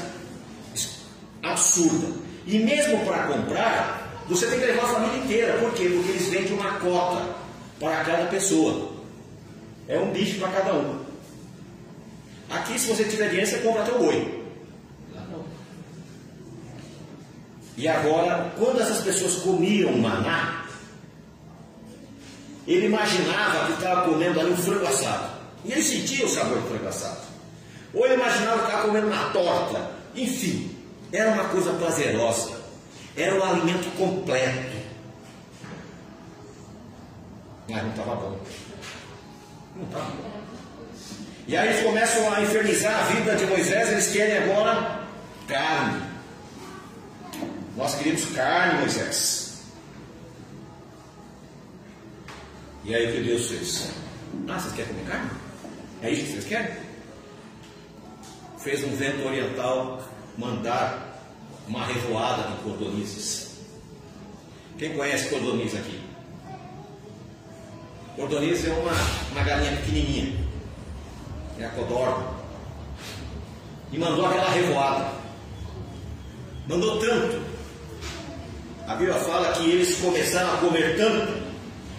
[1.43, 2.07] absurda.
[2.45, 5.57] E mesmo para comprar, você tem que levar a família inteira.
[5.57, 5.89] Por quê?
[5.93, 7.35] Porque eles vendem uma cota
[7.77, 8.93] para cada pessoa.
[9.89, 11.05] É um bicho para cada um.
[12.49, 14.43] Aqui, se você tiver dinheiro, você compra até o boi.
[17.75, 20.65] E agora, quando essas pessoas comiam maná,
[22.65, 25.26] ele imaginava que estava comendo ali um frango assado.
[25.67, 27.27] E ele sentia o sabor do frango assado.
[27.93, 29.91] Ou ele imaginava que estava comendo uma torta.
[30.15, 30.73] Enfim,
[31.11, 32.57] era uma coisa prazerosa.
[33.17, 34.77] Era um alimento completo.
[37.69, 38.39] Mas não estava bom.
[39.75, 40.37] Não estava bom.
[41.47, 45.01] E aí eles começam a infernizar a vida de Moisés, eles querem agora
[45.47, 46.01] carne.
[47.75, 49.63] Nós queremos carne, Moisés.
[52.83, 53.89] E aí o que Deus fez?
[54.47, 55.46] Ah, vocês querem comer carne?
[56.01, 56.75] É isso que vocês querem?
[58.59, 60.03] Fez um vento oriental
[60.37, 61.21] mandar
[61.67, 63.57] uma revoada de cordonizes.
[64.77, 65.99] Quem conhece cordoniz aqui?
[68.15, 68.91] Cordoniz é uma,
[69.31, 70.47] uma galinha pequenininha
[71.59, 72.27] é a codorna,
[73.91, 75.11] e mandou aquela revoada.
[76.67, 77.41] Mandou tanto.
[78.87, 81.47] A Bíblia fala que eles começaram a comer tanto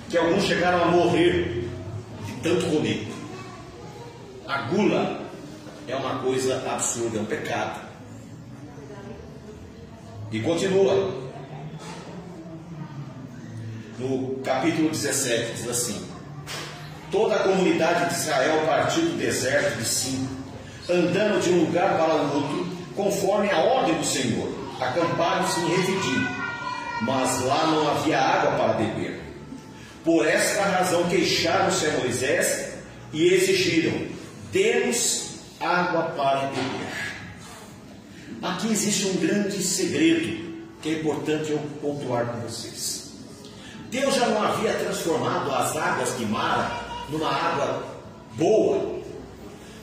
[0.08, 1.68] que alguns chegaram a morrer
[2.24, 3.08] de tanto comer.
[4.48, 5.20] A gula
[5.87, 7.80] é uma coisa absurda, é um pecado.
[10.32, 11.28] E continua.
[13.98, 16.02] No capítulo 17 diz assim:
[17.11, 20.26] Toda a comunidade de Israel partiu do deserto de Sim,
[20.88, 24.50] andando de um lugar para o outro, conforme a ordem do Senhor.
[24.80, 26.26] Acamparam-se em Refidim,
[27.02, 29.20] mas lá não havia água para beber.
[30.02, 32.68] Por esta razão queixaram-se a Moisés
[33.12, 34.17] e exigiram:
[34.52, 37.08] dê-nos água para beber.
[38.42, 40.48] Aqui existe um grande segredo
[40.80, 43.12] que é importante eu pontuar com vocês.
[43.90, 46.70] Deus já não havia transformado as águas de Mara
[47.08, 47.82] numa água
[48.34, 48.98] boa.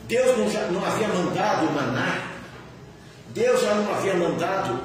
[0.07, 2.21] Deus não, já, não havia mandado o maná.
[3.29, 4.79] Deus já não havia mandado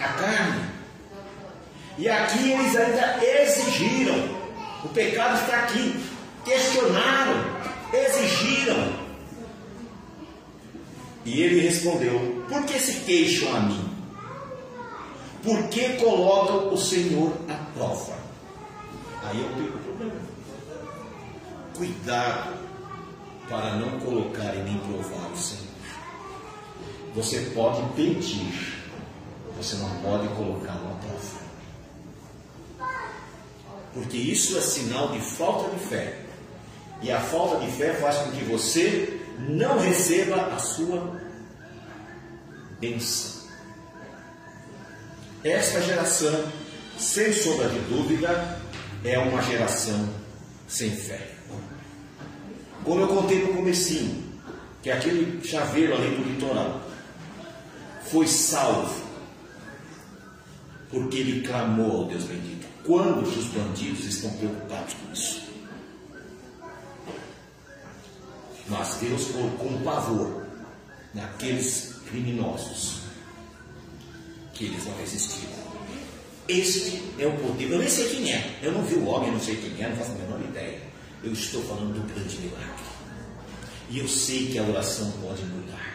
[0.00, 0.64] a carne.
[1.96, 4.40] E aqui eles ainda exigiram.
[4.84, 6.04] O pecado está aqui.
[6.44, 7.44] Questionaram,
[7.92, 9.10] exigiram.
[11.24, 13.90] E ele respondeu: Por que se queixam a mim?
[15.42, 18.18] Por que colocam o Senhor à prova?
[19.24, 20.30] Aí eu tenho o problema
[21.80, 22.58] cuidado
[23.48, 25.64] para não colocar e nem provar o Senhor.
[27.14, 28.84] Você pode pedir,
[29.56, 31.40] você não pode colocar uma prova.
[33.94, 36.19] Porque isso é sinal de falta de fé.
[37.02, 41.20] E a falta de fé faz com que você não receba a sua
[42.78, 43.40] bênção.
[45.42, 46.44] Esta geração,
[46.98, 48.60] sem sombra de dúvida,
[49.02, 50.08] é uma geração
[50.68, 51.30] sem fé.
[52.84, 54.22] Como eu contei no comecinho,
[54.82, 56.82] que aquele chaveiro ali do litoral
[58.10, 59.10] foi salvo
[60.90, 62.66] porque ele clamou ao Deus bendito.
[62.84, 65.49] Quando os bandidos estão preocupados com isso?
[68.70, 70.46] Mas Deus colocou um pavor
[71.12, 73.00] naqueles criminosos
[74.54, 75.60] que eles não resistiram.
[76.48, 77.70] Este é o poder.
[77.70, 78.58] Eu nem sei quem é.
[78.62, 80.80] Eu não vi o homem, não sei quem é, não faço a menor ideia.
[81.22, 82.84] Eu estou falando do grande milagre.
[83.90, 85.90] E eu sei que a oração pode mudar.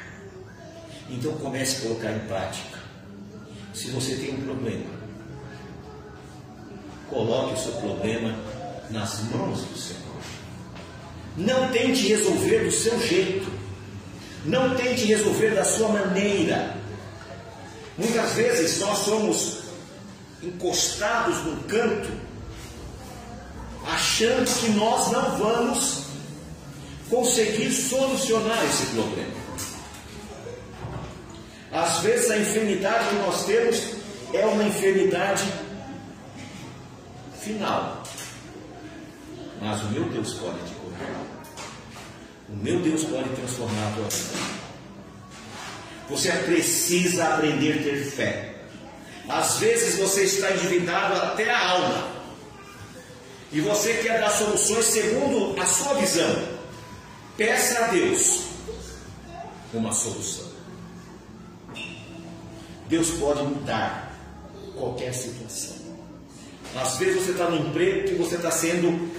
[1.10, 2.80] Então comece a colocar em prática.
[3.74, 4.90] Se você tem um problema,
[7.10, 8.38] coloque o seu problema
[8.90, 10.05] nas mãos do Senhor.
[11.38, 13.52] Não tente resolver do seu jeito.
[14.46, 16.78] Não tente resolver da sua maneira.
[17.98, 19.64] Muitas vezes nós somos
[20.44, 22.10] encostados num canto
[23.86, 26.06] achando que nós não vamos
[27.10, 29.36] conseguir solucionar esse problema.
[31.72, 33.82] Às vezes a enfermidade que nós temos
[34.34, 35.44] é uma enfermidade
[37.40, 38.04] final,
[39.62, 40.75] Mas o meu Deus pode.
[42.50, 44.56] O meu Deus pode transformar a tua vida.
[46.10, 48.56] Você precisa aprender a ter fé.
[49.28, 52.08] Às vezes você está endividado até a alma.
[53.52, 56.48] E você quer dar soluções segundo a sua visão.
[57.36, 58.44] Peça a Deus
[59.74, 60.46] uma solução.
[62.88, 64.16] Deus pode mudar
[64.76, 65.76] qualquer situação.
[66.76, 69.10] Às vezes você está no emprego que você está sendo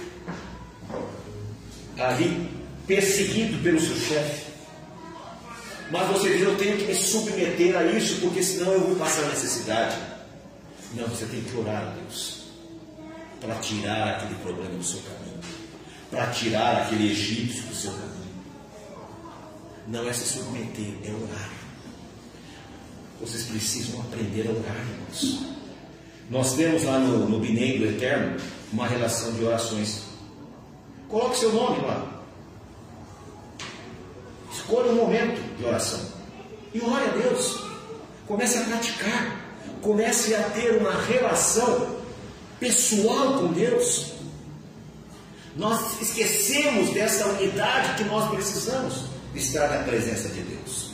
[1.97, 2.56] ali
[2.87, 4.47] perseguido pelo seu chefe.
[5.91, 9.27] Mas você diz, eu tenho que me submeter a isso, porque senão eu vou passar
[9.27, 9.97] necessidade.
[10.93, 12.47] Não, você tem que orar a Deus
[13.39, 15.39] para tirar aquele problema do seu caminho,
[16.09, 18.17] para tirar aquele egípcio do seu caminho.
[19.87, 21.49] Não é se submeter, é orar.
[23.21, 25.45] Vocês precisam aprender a orar, irmãos.
[26.29, 28.37] Nós temos lá no, no Binegro Eterno
[28.71, 30.03] uma relação de orações.
[31.07, 32.16] Coloque seu nome lá.
[34.67, 36.01] Escolha um momento de oração.
[36.73, 37.63] E ore a Deus.
[38.27, 39.39] Comece a praticar.
[39.81, 41.95] Comece a ter uma relação
[42.59, 44.11] pessoal com Deus.
[45.55, 50.91] Nós esquecemos dessa unidade que nós precisamos estar na presença de Deus.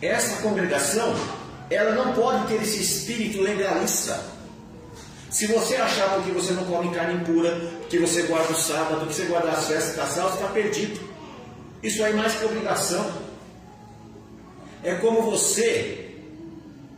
[0.00, 1.14] Essa congregação,
[1.68, 4.18] ela não pode ter esse espírito legalista.
[5.30, 7.60] Se você achar porque você não come carne impura,
[7.90, 11.09] que você guarda o sábado, que você guarda as festas casal, você está perdido.
[11.82, 13.10] Isso aí mais que obrigação.
[14.82, 16.14] É como você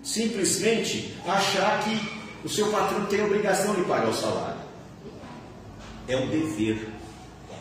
[0.02, 4.60] simplesmente achar que o seu patrão tem obrigação de pagar o salário.
[6.08, 6.88] É um dever.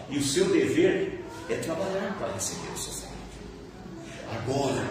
[0.10, 3.12] E o seu dever é trabalhar para receber o seu salário.
[4.31, 4.89] Agora,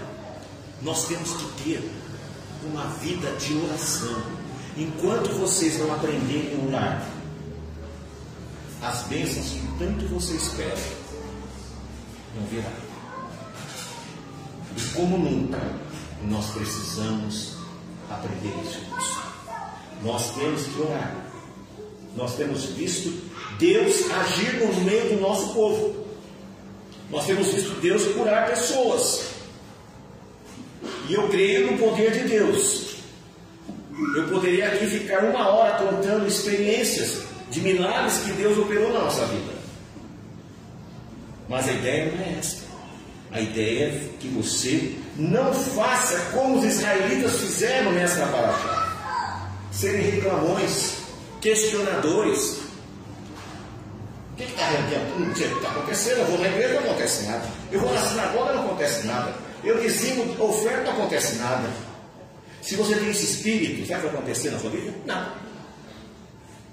[0.82, 1.90] nós temos que ter
[2.64, 4.22] uma vida de oração.
[4.76, 7.08] Enquanto vocês não aprenderem a orar,
[8.82, 10.99] as bênçãos que tanto você espera
[12.34, 12.70] não virá.
[14.76, 15.58] E como nunca,
[16.24, 17.54] nós precisamos
[18.08, 18.80] aprender isso.
[20.02, 21.14] Nós temos que orar.
[22.16, 23.12] Nós temos visto
[23.58, 26.06] Deus agir no meio do nosso povo.
[27.10, 29.30] Nós temos visto Deus curar pessoas.
[31.08, 32.96] E eu creio no poder de Deus.
[34.16, 39.26] Eu poderia aqui ficar uma hora contando experiências de milagres que Deus operou na nossa
[39.26, 39.59] vida.
[41.50, 42.62] Mas a ideia não é esta.
[43.32, 48.90] A ideia é que você não faça como os israelitas fizeram nesta paraxá
[49.72, 50.98] serem reclamões,
[51.40, 52.60] questionadores.
[54.32, 54.66] O que está
[55.60, 56.18] tá acontecendo?
[56.18, 57.44] Eu vou na igreja, não acontece nada.
[57.72, 59.34] Eu vou na sinagoga, não acontece nada.
[59.64, 61.68] Eu dizimo oferta, não acontece nada.
[62.62, 64.92] Se você tem esse espírito, sabe o que vai acontecer na sua vida?
[65.04, 65.32] Não.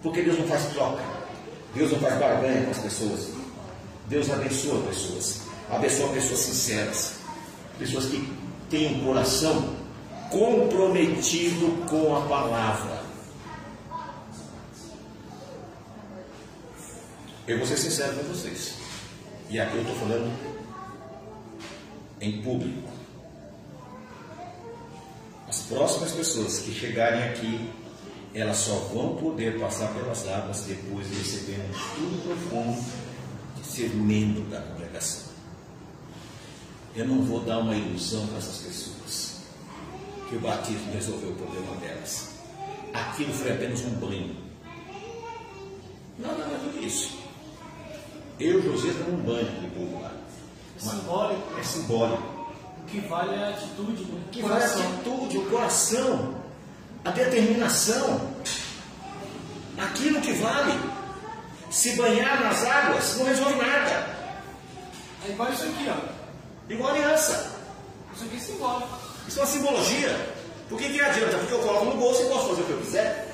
[0.04, 1.04] Porque Deus não faz troca.
[1.74, 3.37] Deus não faz barganha com as pessoas.
[4.08, 5.41] Deus abençoa pessoas.
[5.70, 7.13] Abençoa pessoas sinceras.
[7.78, 8.34] Pessoas que
[8.70, 9.76] têm um coração
[10.32, 13.02] comprometido com a palavra.
[17.46, 18.76] Eu vou ser sincero com vocês.
[19.50, 20.32] E aqui eu estou falando
[22.22, 22.89] em público.
[25.50, 27.70] As próximas pessoas que chegarem aqui,
[28.34, 33.07] elas só vão poder passar pelas águas depois de receber um estudo profundo
[33.78, 35.28] ser membro da congregação.
[36.96, 39.42] Eu não vou dar uma ilusão para essas pessoas
[40.28, 42.30] que o batismo resolveu o problema delas.
[42.92, 44.36] Aquilo foi apenas um banho.
[46.18, 47.20] Nada mais do que isso.
[48.40, 50.12] Eu, José, dando um banho de povo lá.
[50.76, 51.60] É simbólico.
[51.60, 52.24] É simbólico.
[52.82, 54.04] O que vale é a atitude?
[54.04, 56.36] O que vale é a atitude, o coração,
[57.06, 58.34] a determinação.
[59.78, 60.74] Aquilo que vale.
[61.78, 64.08] Se banhar nas águas não resolve nada.
[65.24, 66.74] É igual isso aqui, ó.
[66.74, 67.52] Igual aliança.
[68.16, 68.98] Isso aqui é simbólico.
[69.28, 70.34] Isso é uma simbologia.
[70.68, 71.38] Por que, que adianta?
[71.38, 73.28] Porque eu coloco no bolso e posso fazer o que eu quiser.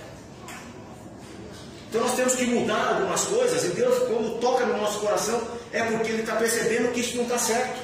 [1.87, 5.41] Então nós temos que mudar algumas coisas, e Deus, quando toca no nosso coração,
[5.71, 7.79] é porque Ele está percebendo que isso não está certo.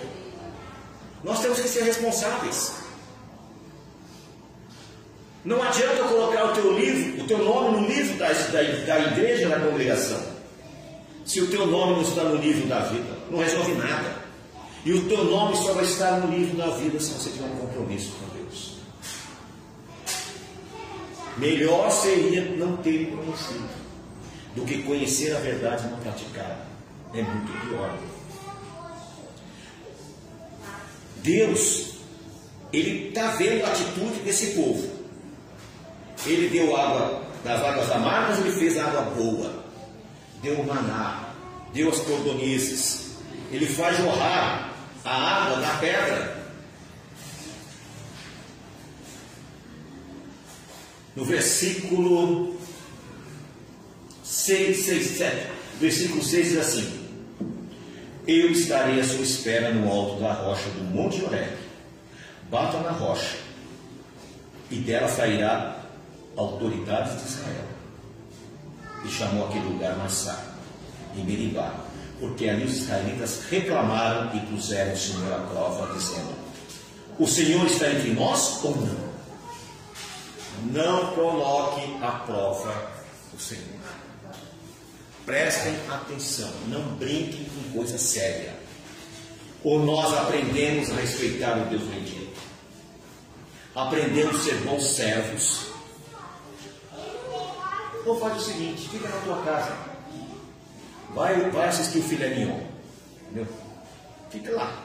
[1.24, 2.74] Nós temos que ser responsáveis.
[5.46, 9.48] Não adianta colocar o teu livro, o teu nome no livro da, da, da igreja,
[9.48, 10.29] da congregação.
[11.26, 14.20] Se o teu nome não está no livro da vida, não resolve nada.
[14.86, 17.58] E o teu nome só vai estar no livro da vida se você tiver um
[17.58, 18.78] compromisso com Deus.
[21.38, 23.70] Melhor seria não ter conhecido
[24.56, 26.66] do que conhecer a verdade e não praticar.
[27.14, 27.98] É muito pior.
[31.18, 31.94] Deus,
[32.72, 34.90] Ele está vendo a atitude desse povo.
[36.26, 39.64] Ele deu água das águas amargas, ele fez água boa.
[40.42, 41.34] Deu o maná,
[41.74, 43.12] deu as cordonizes,
[43.52, 44.74] ele faz jorrar
[45.04, 46.40] a água da pedra.
[51.16, 52.58] No versículo
[54.24, 55.48] 6, 6, 7,
[55.80, 57.10] versículo 6 diz assim:
[58.28, 61.58] Eu estarei à sua espera no alto da rocha do Monte Horeb.
[62.50, 63.38] Bata na rocha,
[64.72, 65.84] e dela sairá
[66.36, 67.69] autoridades de Israel.
[69.06, 70.43] E chamou aquele lugar Massá,
[71.16, 71.86] em Meribá,
[72.20, 76.36] porque ali os israelitas reclamaram e puseram o Senhor à prova, dizendo:
[77.18, 79.10] O Senhor está entre nós ou não?
[80.66, 82.91] Não coloque à prova
[83.34, 83.64] o Senhor.
[85.26, 88.54] Prestem atenção, não brinquem com coisa séria.
[89.64, 92.39] Ou nós aprendemos a respeitar o Deus bendito,
[93.76, 95.69] aprendemos a ser bons servos.
[98.10, 99.72] Ou faz o seguinte: fica na tua casa,
[101.14, 102.60] vai, vai assistir o filé mignon,
[103.22, 103.47] entendeu?
[104.32, 104.84] Fica lá,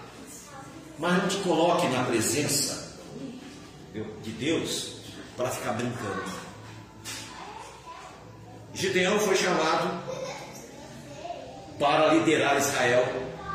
[0.98, 2.98] mas não te coloque na presença
[4.22, 4.96] de Deus
[5.38, 6.22] para ficar brincando.
[8.74, 10.02] Gideão foi chamado
[11.78, 13.06] para liderar Israel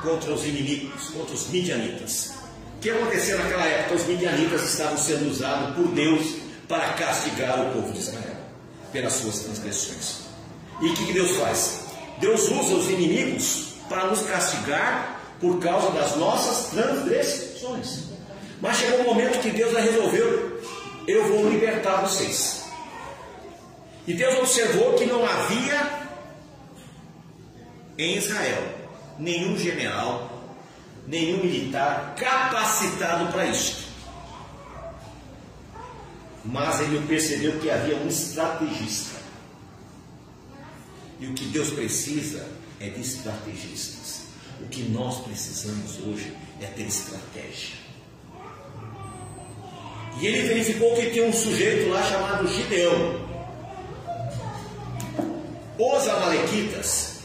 [0.02, 2.34] contra os inimigos, contra os midianitas.
[2.78, 3.96] O que aconteceu naquela época?
[3.96, 8.29] Os midianitas estavam sendo usados por Deus para castigar o povo de Israel
[8.92, 10.30] pelas suas transgressões.
[10.82, 11.82] E o que Deus faz?
[12.20, 18.10] Deus usa os inimigos para nos castigar por causa das nossas transgressões.
[18.62, 20.62] Mas chegou um momento que Deus resolveu:
[21.08, 22.66] eu vou libertar vocês.
[24.08, 26.08] E Deus observou que não havia
[27.98, 28.64] em Israel
[29.18, 30.30] nenhum general,
[31.06, 33.89] nenhum militar capacitado para isso.
[36.46, 39.20] Mas ele percebeu que havia um estrategista.
[41.20, 42.48] E o que Deus precisa
[42.80, 44.22] é de estrategistas.
[44.62, 47.78] O que nós precisamos hoje é ter estratégia.
[50.20, 53.30] E ele verificou que tinha um sujeito lá chamado Gideão.
[55.78, 57.20] Os amalequitas,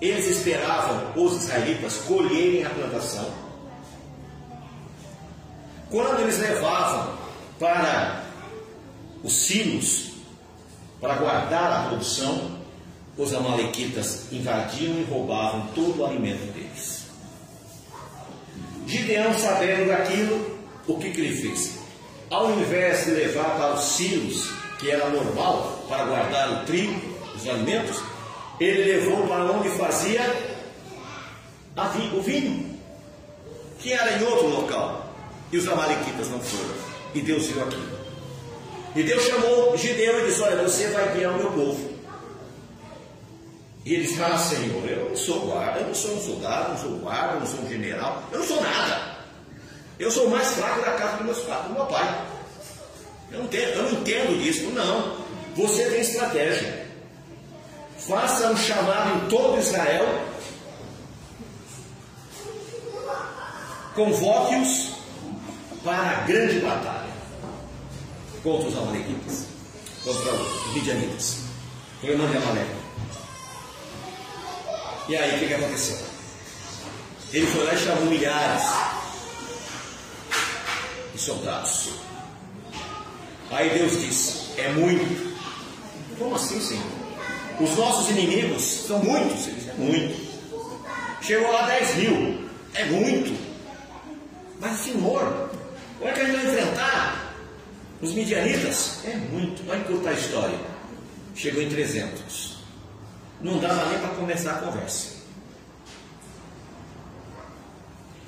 [0.00, 3.32] eles esperavam os israelitas colherem a plantação.
[5.88, 7.16] Quando eles levavam
[7.60, 8.25] para
[9.22, 10.10] os silos
[11.00, 12.58] para guardar a produção,
[13.16, 17.06] os amalequitas invadiam e roubavam todo o alimento deles.
[18.86, 21.78] Gideão, sabendo daquilo, o que, que ele fez?
[22.30, 27.00] Ao invés de levar para os silos, que era normal para guardar o trigo,
[27.34, 28.02] os alimentos,
[28.60, 30.22] ele levou para onde fazia
[32.14, 32.78] o vinho,
[33.78, 35.14] que era em outro local.
[35.52, 36.74] E os amalequitas não foram.
[37.14, 37.95] E Deus viu aquilo.
[38.96, 41.92] E Deus chamou Gideão e disse: Olha, você vai guiar o meu povo.
[43.84, 46.78] E ele disse: Ah, Senhor, eu não sou guarda, eu não sou um soldado, não
[46.78, 49.16] sou guarda, eu não sou um general, eu não sou nada.
[49.98, 52.26] Eu sou o mais fraco da casa do meu, do meu pai.
[53.30, 54.64] Eu não, entendo, eu não entendo disso.
[54.70, 55.18] Não.
[55.56, 56.86] Você tem estratégia.
[57.98, 60.26] Faça um chamado em todo Israel.
[63.94, 64.92] Convoque-os
[65.82, 67.05] para a grande batalha
[68.46, 69.46] contra os amalequitas,
[70.04, 71.38] contra os midianitas.
[72.00, 72.70] Foi o nome de Amaleque.
[75.08, 75.98] E aí, o que, que aconteceu?
[77.32, 78.62] Ele foi lá e chamou milhares
[81.12, 81.90] de soldados.
[83.50, 85.36] Aí Deus disse: É muito.
[86.16, 86.86] Como assim, Senhor?
[87.60, 89.48] Os nossos inimigos são muitos.
[89.48, 90.26] Ele disse, é muito.
[91.20, 92.48] Chegou lá 10 mil.
[92.74, 93.36] É muito.
[94.60, 95.50] Mas, Senhor,
[95.98, 96.55] como é que a gente vai
[98.00, 99.04] os midianitas?
[99.04, 99.66] É muito.
[99.66, 100.58] Vai encurtar a história.
[101.34, 102.56] Chegou em 300.
[103.40, 105.16] Não dava nem para começar a conversa.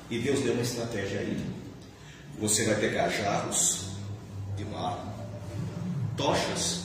[0.09, 1.45] E Deus deu uma estratégia aí.
[2.39, 3.89] Você vai pegar jarros
[4.55, 5.11] de barro,
[6.15, 6.83] tochas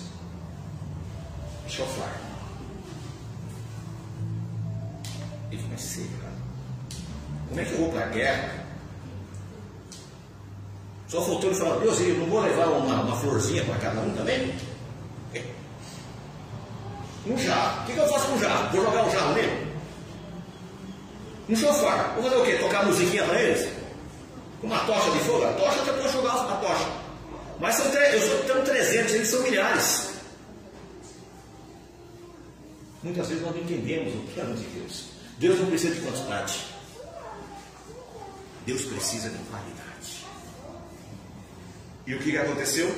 [1.67, 2.21] e chofar.
[5.51, 6.35] Ele vai ser, cara.
[7.49, 8.64] Como é que eu vou para a guerra?
[11.15, 14.13] Só faltou ele falar, Deus, eu não vou levar uma, uma florzinha para cada um
[14.17, 14.53] também?
[15.33, 15.45] É.
[17.25, 17.83] Um jarro.
[17.83, 18.73] O que, que eu faço com o jarro?
[18.73, 19.69] Vou jogar o jarro nele?
[21.49, 22.15] Um chofar.
[22.15, 22.57] Vou fazer o quê?
[22.57, 23.71] Tocar musiquinha para eles?
[24.61, 25.45] Uma tocha de fogo?
[25.45, 26.91] A tocha até pode jogar a tocha.
[27.61, 30.15] Mas são, eu sou, tenho 300, eles são milhares.
[33.05, 35.05] Muitas vezes nós não entendemos o plano de Deus.
[35.39, 36.59] Deus não precisa de quantidade.
[38.67, 39.94] Deus precisa de qualidade.
[42.07, 42.95] E o que, que aconteceu?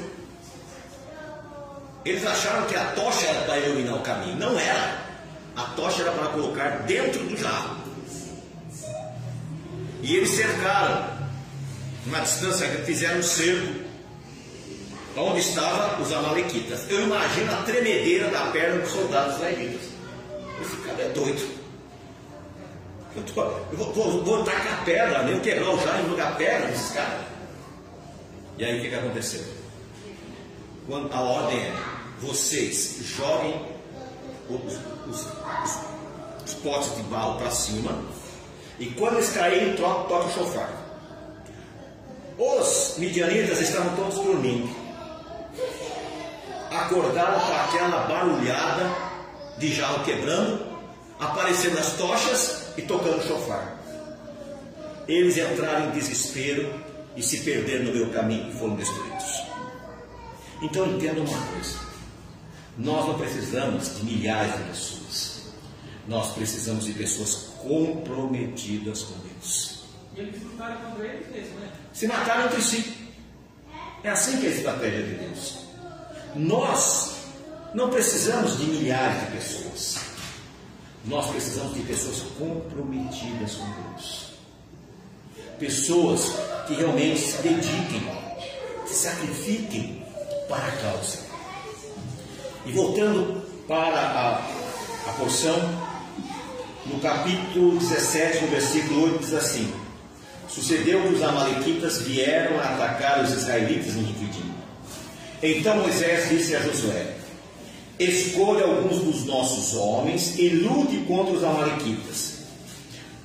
[2.04, 4.36] Eles acharam que a tocha era para iluminar o caminho.
[4.36, 5.06] Não era.
[5.56, 7.76] A tocha era para colocar dentro do jarro.
[10.02, 11.04] E eles cercaram,
[12.06, 13.86] uma distância, fizeram um cerco,
[15.16, 16.88] onde estavam os amalequitas.
[16.88, 19.88] Eu imagino a tremedeira da perna dos soldados israelitas.
[20.60, 21.56] Esse cara é doido.
[23.16, 26.68] Eu, tô, eu vou, vou, vou tacar pedra, nem quebrar o jarro em lugar pedra
[26.68, 27.35] desses caras.
[28.58, 29.44] E aí o que, que aconteceu?
[30.86, 31.74] Quando a ordem é:
[32.20, 33.54] vocês joguem
[34.48, 34.72] os,
[35.06, 35.26] os,
[36.44, 37.92] os, potes de barro para cima,
[38.78, 40.70] e quando eles caírem, toca o chofar.
[42.38, 44.74] Os midianitas estavam todos dormindo.
[46.70, 48.94] Acordaram com aquela barulhada
[49.58, 50.66] de jarro quebrando,
[51.18, 53.76] aparecendo as tochas e tocando o chofar.
[55.08, 56.85] Eles entraram em desespero
[57.16, 59.42] e se perderam no meu caminho e foram destruídos.
[60.62, 61.78] Então entenda uma coisa:
[62.78, 65.42] nós não precisamos de milhares de pessoas,
[66.06, 69.84] nós precisamos de pessoas comprometidas com Deus.
[70.14, 71.70] E eles lutaram contra eles mesmo, né?
[71.92, 72.94] Se mataram entre si.
[74.04, 75.58] É assim que é a estratégia de Deus.
[76.36, 77.16] Nós
[77.74, 79.98] não precisamos de milhares de pessoas.
[81.04, 84.26] Nós precisamos de pessoas comprometidas com Deus.
[85.58, 86.32] Pessoas
[86.66, 88.02] que realmente se dediquem,
[88.86, 90.02] se sacrifiquem
[90.48, 91.18] para a causa.
[92.64, 95.56] E voltando para a, a porção,
[96.86, 99.72] no capítulo 17, no versículo 8, diz assim:
[100.48, 104.54] Sucedeu que os Amalequitas vieram atacar os israelitas em Refidim.
[105.42, 107.14] Então Moisés disse a Josué:
[107.98, 112.36] Escolha alguns dos nossos homens e lute contra os Amalequitas.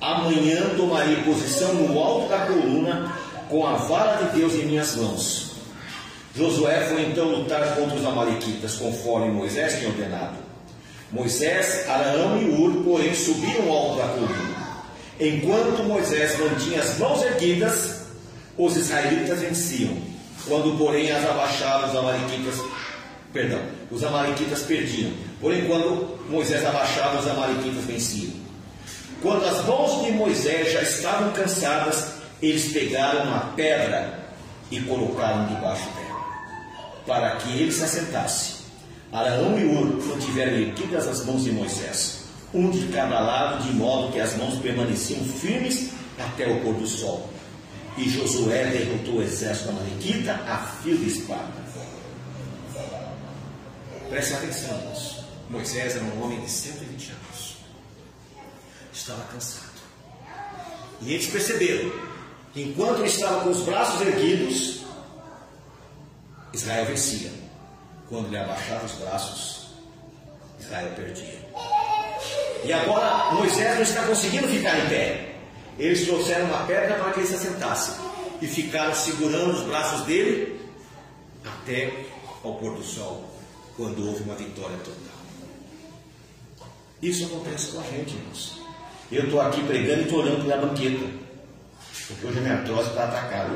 [0.00, 3.21] Amanhã tomarei posição no alto da coluna
[3.52, 5.52] com a vara de Deus em minhas mãos.
[6.34, 10.38] Josué foi então lutar contra os Amalequitas, conforme Moisés tinha ordenado.
[11.12, 14.62] Moisés, Araão e Ur, porém, subiram ao alto da coluna.
[15.20, 18.00] Enquanto Moisés mantinha as mãos erguidas,
[18.56, 19.94] os israelitas venciam.
[20.48, 22.54] Quando, porém, as abaixava, os amalequitas,
[23.34, 25.12] perdão, os amalequitas perdiam.
[25.38, 28.32] Porém, quando Moisés abaixava, os amalequitas venciam.
[29.20, 34.18] Quando as mãos de Moisés já estavam cansadas, eles pegaram uma pedra
[34.70, 36.24] e colocaram debaixo dela,
[37.06, 38.62] para que ele se assentasse.
[39.12, 44.12] Araão e Ur mantiveram erguidas as mãos de Moisés, um de cada lado, de modo
[44.12, 47.30] que as mãos permaneciam firmes até o pôr do sol.
[47.96, 51.62] E Josué derrotou o exército amalequita a fio de espada.
[54.08, 55.24] Preste atenção, irmãos.
[55.50, 57.56] Moisés era um homem de 120 anos.
[58.92, 59.72] Estava cansado.
[61.02, 61.92] E eles perceberam
[62.52, 64.82] que enquanto ele estava com os braços erguidos,
[66.52, 67.30] Israel vencia.
[68.08, 69.66] Quando ele abaixava os braços,
[70.60, 71.42] Israel perdia.
[72.64, 75.34] E agora Moisés não está conseguindo ficar em pé.
[75.78, 77.98] Eles trouxeram uma pedra para que ele se assentasse
[78.40, 80.60] e ficaram segurando os braços dele
[81.44, 81.92] até
[82.44, 83.24] ao pôr do sol,
[83.76, 85.12] quando houve uma vitória total.
[87.00, 88.60] Isso acontece com a gente, irmãos.
[89.10, 91.04] Eu estou aqui pregando e estou olhando pela banqueta,
[92.12, 93.50] porque hoje a minha troça está atacada.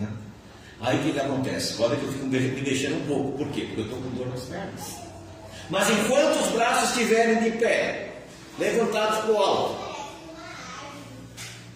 [0.00, 0.08] Né?
[0.80, 1.74] Aí o que, que acontece?
[1.74, 3.38] Pode que eu fico me mexendo um pouco.
[3.38, 3.62] Por quê?
[3.62, 4.96] Porque eu estou com dor nas pernas.
[5.70, 8.12] Mas enquanto os braços estiverem de pé,
[8.58, 9.92] levantados para o alto,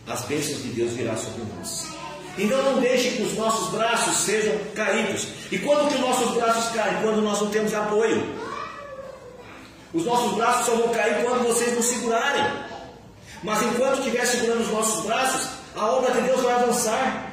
[0.07, 1.87] as bênçãos de Deus virão sobre nós.
[2.39, 5.29] Então não deixe que os nossos braços sejam caídos.
[5.51, 7.03] E quando que os nossos braços caem?
[7.03, 8.35] Quando nós não temos apoio.
[9.95, 12.45] Os nossos braços só vão cair quando vocês nos segurarem.
[13.43, 17.33] Mas enquanto estiver segurando os nossos braços, a obra de Deus vai avançar.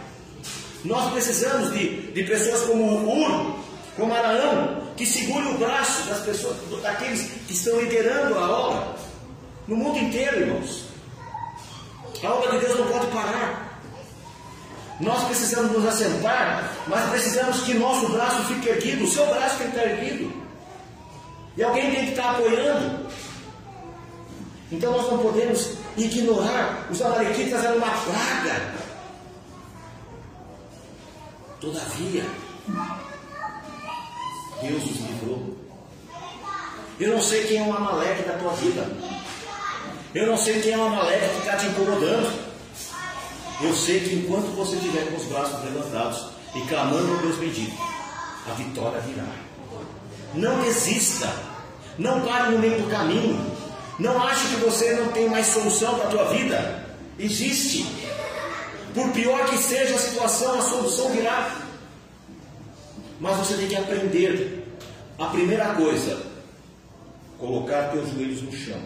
[0.84, 3.56] Nós precisamos de, de pessoas como Ur,
[3.96, 8.96] como Araão, que segurem o braço das pessoas, daqueles que estão liderando a obra.
[9.66, 10.84] No mundo inteiro, irmãos.
[12.22, 13.80] A obra de Deus não pode parar.
[15.00, 19.72] Nós precisamos nos assentar, mas precisamos que nosso braço fique erguido, o seu braço tem
[19.72, 20.32] que estar erguido.
[21.56, 23.08] E alguém tem que estar apoiando.
[24.72, 26.88] Então nós não podemos ignorar.
[26.90, 28.74] Os amalequitas eram uma praga.
[31.60, 32.26] Todavia,
[34.62, 35.58] Deus os livrou.
[37.00, 38.88] Eu não sei quem é o Amaleque da tua vida.
[40.14, 42.54] Eu não sei quem é o Amaleque que está te incomodando.
[43.62, 47.76] Eu sei que enquanto você estiver com os braços levantados e clamando a Deus bendito,
[48.50, 49.26] a vitória virá.
[50.34, 51.34] Não desista.
[51.98, 53.40] Não pare no meio do caminho.
[54.00, 56.86] Não ache que você não tem mais solução para a tua vida.
[57.18, 57.86] Existe.
[58.94, 61.62] Por pior que seja a situação, a solução virá.
[63.20, 64.64] Mas você tem que aprender.
[65.18, 66.26] A primeira coisa,
[67.38, 68.82] colocar teus joelhos no chão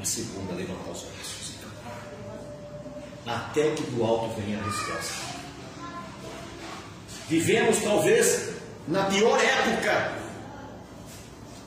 [0.00, 1.54] A segunda, levantar os braços.
[3.26, 5.30] Até que do alto venha a resposta.
[7.28, 8.50] Vivemos talvez
[8.88, 10.12] na pior época,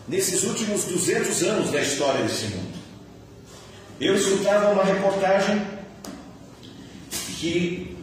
[0.08, 2.74] nesses últimos 200 anos da história desse mundo.
[3.99, 5.66] Eu escutava uma reportagem
[7.39, 7.97] que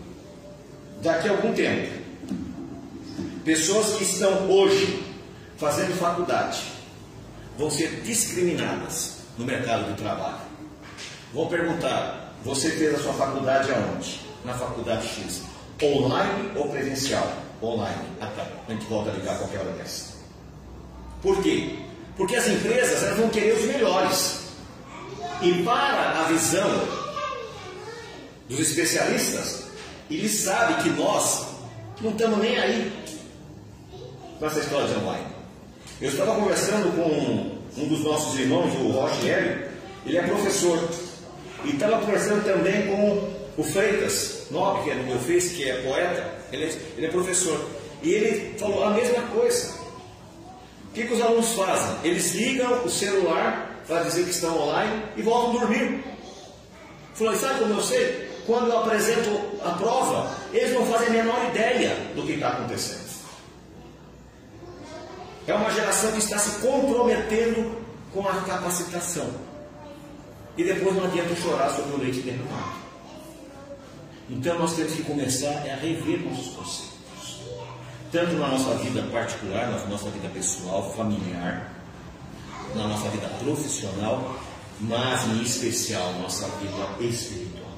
[1.02, 1.90] daqui a algum tempo,
[3.44, 5.02] pessoas que estão hoje
[5.56, 6.62] fazendo faculdade
[7.58, 10.40] vão ser discriminadas no mercado de trabalho.
[11.32, 14.20] Vão perguntar: você fez a sua faculdade aonde?
[14.44, 15.42] Na faculdade X.
[15.82, 17.30] Online ou presencial?
[17.62, 18.02] Online.
[18.20, 18.46] Ah, tá.
[18.68, 20.14] A gente volta a ligar qualquer hora dessa.
[21.22, 21.78] Por quê?
[22.16, 24.40] Porque as empresas elas vão querer os melhores.
[25.42, 26.88] E para a visão
[28.48, 29.64] dos especialistas,
[30.10, 31.46] eles sabem que nós
[32.00, 32.92] não estamos nem aí
[34.38, 35.26] com essa história de online.
[36.00, 39.68] Eu estava conversando com um dos nossos irmãos, o Rogério,
[40.04, 40.88] ele é professor,
[41.64, 45.82] e estava conversando também com o Freitas Nobre, que é no meu Face, que é
[45.82, 47.68] poeta, ele é, ele é professor,
[48.02, 49.79] e ele falou a mesma coisa.
[50.90, 51.96] O que, que os alunos fazem?
[52.02, 56.04] Eles ligam o celular para dizer que estão online e voltam a dormir.
[57.14, 58.28] Falou, sabe como eu sei?
[58.44, 59.30] Quando eu apresento
[59.64, 63.08] a prova, eles não fazem a menor ideia do que está acontecendo.
[65.46, 67.80] É uma geração que está se comprometendo
[68.12, 69.30] com a capacitação.
[70.56, 72.80] E depois não adianta chorar sobre o leite derramado.
[74.28, 76.89] Então nós temos que começar a rever nossos conceitos.
[78.12, 81.70] Tanto na nossa vida particular, na nossa vida pessoal, familiar,
[82.74, 84.34] na nossa vida profissional,
[84.80, 87.70] mas em especial nossa vida espiritual.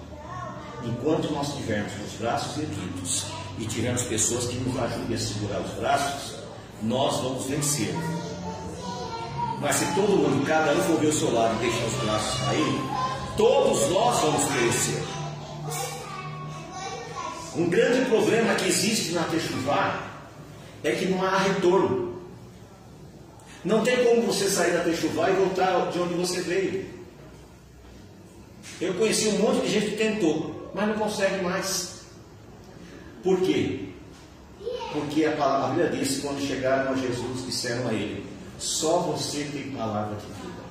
[0.84, 3.26] Enquanto nós tivermos os braços erguidos
[3.58, 6.36] e tivermos pessoas que nos ajudem a segurar os braços,
[6.82, 7.94] nós vamos vencer.
[9.60, 12.40] Mas se todo mundo, cada um for ver o seu lado e deixar os braços
[12.40, 12.80] cair,
[13.36, 15.04] todos nós vamos perecer.
[17.54, 20.11] Um grande problema que existe na Techuvá
[20.82, 22.12] é que não há retorno.
[23.64, 26.84] Não tem como você sair da Techuvá e voltar de onde você veio.
[28.80, 32.02] Eu conheci um monte de gente que tentou, mas não consegue mais.
[33.22, 33.88] Por quê?
[34.92, 38.26] Porque a, palavra, diz: quando chegaram a Jesus, disseram a ele:
[38.58, 40.62] Só você tem palavra de vida.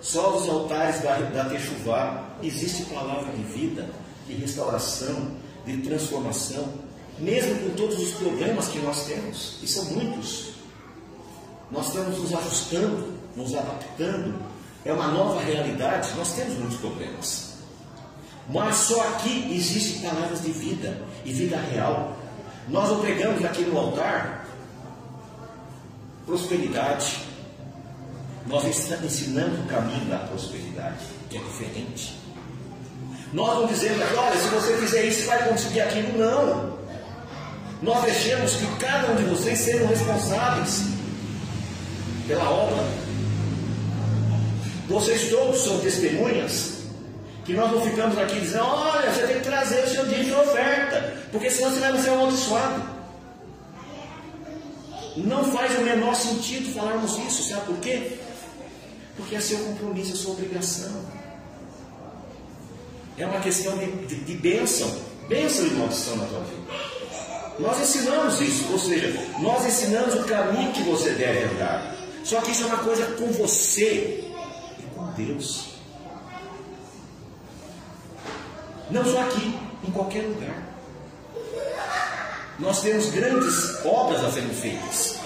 [0.00, 3.88] Só nos altares da, da Techuvá existe palavra de vida,
[4.26, 5.32] de restauração,
[5.64, 6.72] de transformação,
[7.18, 10.52] mesmo com todos os problemas que nós temos, e são muitos.
[11.70, 14.34] Nós estamos nos ajustando, nos adaptando,
[14.84, 17.52] é uma nova realidade, nós temos muitos problemas.
[18.48, 22.16] Mas só aqui existem palavras de vida e vida real.
[22.68, 24.46] Nós pregamos aqui no altar
[26.26, 27.22] prosperidade.
[28.46, 32.20] Nós ensinamos o caminho da prosperidade, que é diferente.
[33.32, 36.18] Nós não dizemos, olha, se você fizer isso, vai conseguir aquilo.
[36.18, 36.71] Não.
[37.82, 40.84] Nós deixamos que cada um de vocês sejam responsáveis
[42.28, 42.84] pela obra.
[44.88, 46.82] Vocês todos são testemunhas
[47.44, 50.32] que nós não ficamos aqui dizendo, olha, você tem que trazer o seu dia de
[50.32, 52.92] oferta, porque senão você vai ser amaldiçoado.
[55.16, 58.16] Não faz o menor sentido falarmos isso, sabe por quê?
[59.16, 61.04] Porque é seu compromisso, é sua obrigação.
[63.18, 64.88] É uma questão de, de, de bênção,
[65.28, 66.91] bênção e maldição na tua vida.
[67.58, 71.94] Nós ensinamos isso, ou seja, nós ensinamos o caminho que você deve andar.
[72.24, 74.24] Só que isso é uma coisa com você
[74.78, 75.72] e com Deus.
[78.90, 80.72] Não só aqui, em qualquer lugar.
[82.58, 85.18] Nós temos grandes obras a serem feitas,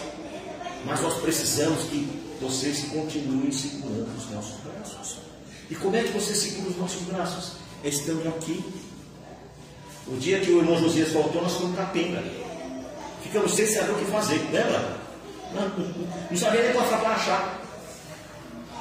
[0.85, 2.09] mas nós precisamos que
[2.41, 5.19] vocês continuem segurando os nossos braços.
[5.71, 7.53] E como é que você segura os nossos braços?
[7.83, 8.65] É estando aqui.
[10.09, 12.23] O dia que o irmão Josias faltou, nós fomos capenga.
[13.23, 14.97] Ficamos sem saber o que fazer, lembra?
[15.53, 15.69] Não,
[16.31, 17.61] não, sabia nem passar para achar.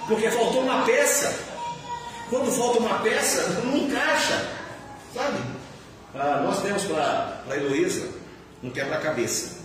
[0.08, 1.34] Porque faltou uma peça.
[2.30, 4.50] Quando falta uma peça, não encaixa.
[5.14, 5.38] Sabe?
[6.14, 8.08] Ah, nós temos para a Heloísa
[8.64, 9.64] um quebra-cabeça.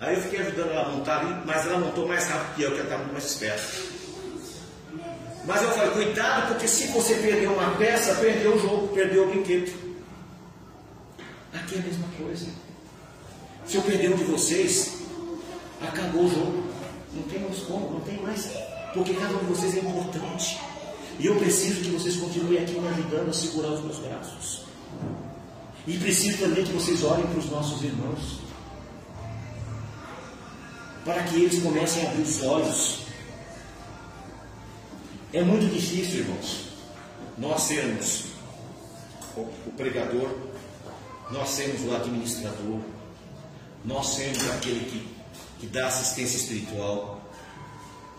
[0.00, 2.70] Aí eu fiquei ajudando ela a montar ali, mas ela montou mais rápido que eu,
[2.70, 3.96] que ela estava mais esperta.
[5.44, 9.30] Mas eu falei, cuidado, porque se você perder uma peça, perdeu o jogo, perdeu o
[9.30, 9.85] brinquedo.
[11.56, 12.46] Aqui é a mesma coisa.
[13.66, 14.98] Se eu perder um de vocês,
[15.80, 16.64] acabou o jogo.
[17.14, 18.50] Não tem mais como, não tem mais.
[18.92, 20.58] Porque cada um de vocês é importante.
[21.18, 24.66] E eu preciso que vocês continuem aqui me ajudando a segurar os meus braços.
[25.86, 28.40] E preciso também que vocês olhem para os nossos irmãos.
[31.04, 32.98] Para que eles comecem a abrir os olhos.
[35.32, 36.68] É muito difícil, irmãos,
[37.38, 38.24] nós sermos
[39.36, 40.30] o, pregador,
[41.30, 42.80] nós sermos o administrador,
[43.84, 45.08] nós sermos aquele que,
[45.60, 47.20] que dá assistência espiritual,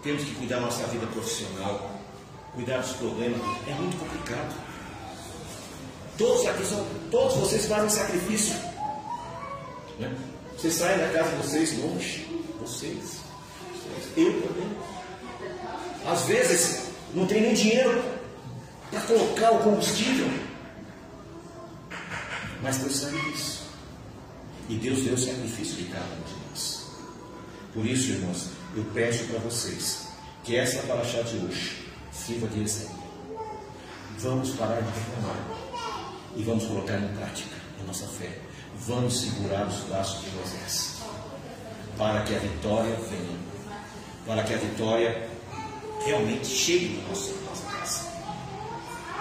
[0.04, 1.92] temos que cuidar da nossa vida profissional,
[2.54, 4.56] cuidar dos problemas, é muito complicado.
[6.18, 8.56] Todos aqui são, todos vocês fazem sacrifício.
[10.00, 10.16] Né?
[10.58, 12.26] Vocês saem da casa de vocês longe,
[12.60, 13.18] vocês,
[14.16, 14.78] eu também.
[16.08, 18.04] Às vezes não tem nem dinheiro
[18.90, 20.28] para colocar o combustível.
[22.62, 23.68] Mas Deus sabe disso.
[24.70, 26.88] E Deus deu o sacrifício de cada um de nós.
[27.74, 30.08] Por isso, irmãos, eu peço para vocês
[30.44, 32.98] que essa paraxá de hoje sirva de exemplo.
[34.20, 35.58] Vamos parar de reclamar
[36.36, 38.40] e vamos colocar em prática a nossa fé.
[38.80, 40.98] Vamos segurar os braços de Moisés
[41.98, 43.38] para que a vitória venha,
[44.26, 45.30] para que a vitória
[46.06, 47.34] realmente chegue na nossa,
[47.72, 48.08] casa.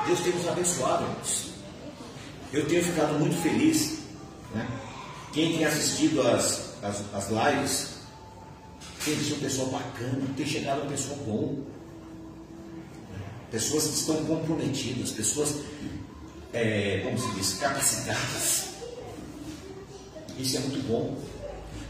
[0.06, 1.55] Deus tem nos abençoado, irmãos.
[2.56, 3.98] Eu tenho ficado muito feliz.
[4.54, 4.66] Né?
[5.30, 7.88] Quem tem assistido as, as, as lives,
[9.04, 11.62] tem visto um pessoal bacana, tem chegado um pessoal bom.
[13.50, 15.56] Pessoas que estão comprometidas, pessoas,
[16.54, 18.68] é, como se diz, capacitadas.
[20.38, 21.14] Isso é muito bom.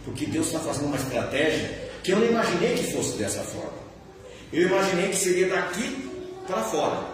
[0.05, 3.87] Porque Deus está fazendo uma estratégia que eu não imaginei que fosse dessa forma.
[4.53, 6.11] Eu imaginei que seria daqui
[6.45, 7.07] para fora.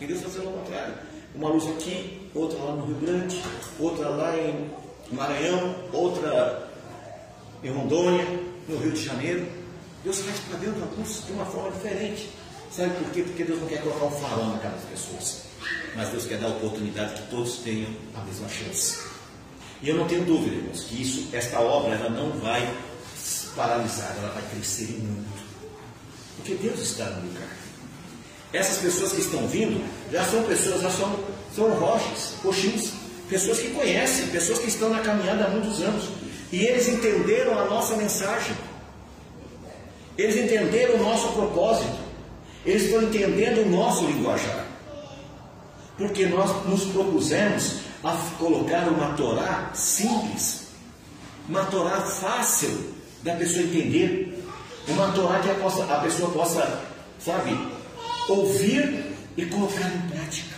[0.00, 0.94] E Deus está fazendo o contrário.
[1.34, 3.42] Uma luz aqui, outra lá no Rio Grande,
[3.78, 4.70] outra lá em
[5.10, 6.68] Maranhão, outra
[7.62, 8.24] em Rondônia,
[8.68, 9.46] no Rio de Janeiro.
[10.04, 12.30] Deus faz para dentro da luz de uma forma diferente.
[12.70, 13.22] Sabe por quê?
[13.22, 15.42] Porque Deus não quer colocar um farol na cara das pessoas.
[15.96, 19.00] Mas Deus quer dar a oportunidade que todos tenham a mesma chance.
[19.82, 22.62] E eu não tenho dúvida, irmãos, que isso, esta obra ela não vai
[23.56, 25.48] paralisar, ela vai crescer muito.
[26.36, 27.57] Porque Deus está no lugar.
[28.52, 31.18] Essas pessoas que estão vindo já são pessoas, já são,
[31.54, 32.92] são rochas, coxins,
[33.28, 36.08] pessoas que conhecem, pessoas que estão na caminhada há muitos anos.
[36.50, 38.56] E eles entenderam a nossa mensagem.
[40.16, 41.98] Eles entenderam o nosso propósito.
[42.64, 44.64] Eles estão entendendo o nosso linguajar.
[45.98, 50.68] Porque nós nos propusemos a colocar uma Torá simples,
[51.48, 54.44] uma Torá fácil da pessoa entender,
[54.86, 56.82] uma Torá que a pessoa possa,
[57.18, 57.58] sabe,
[58.28, 60.56] ouvir e colocar em prática.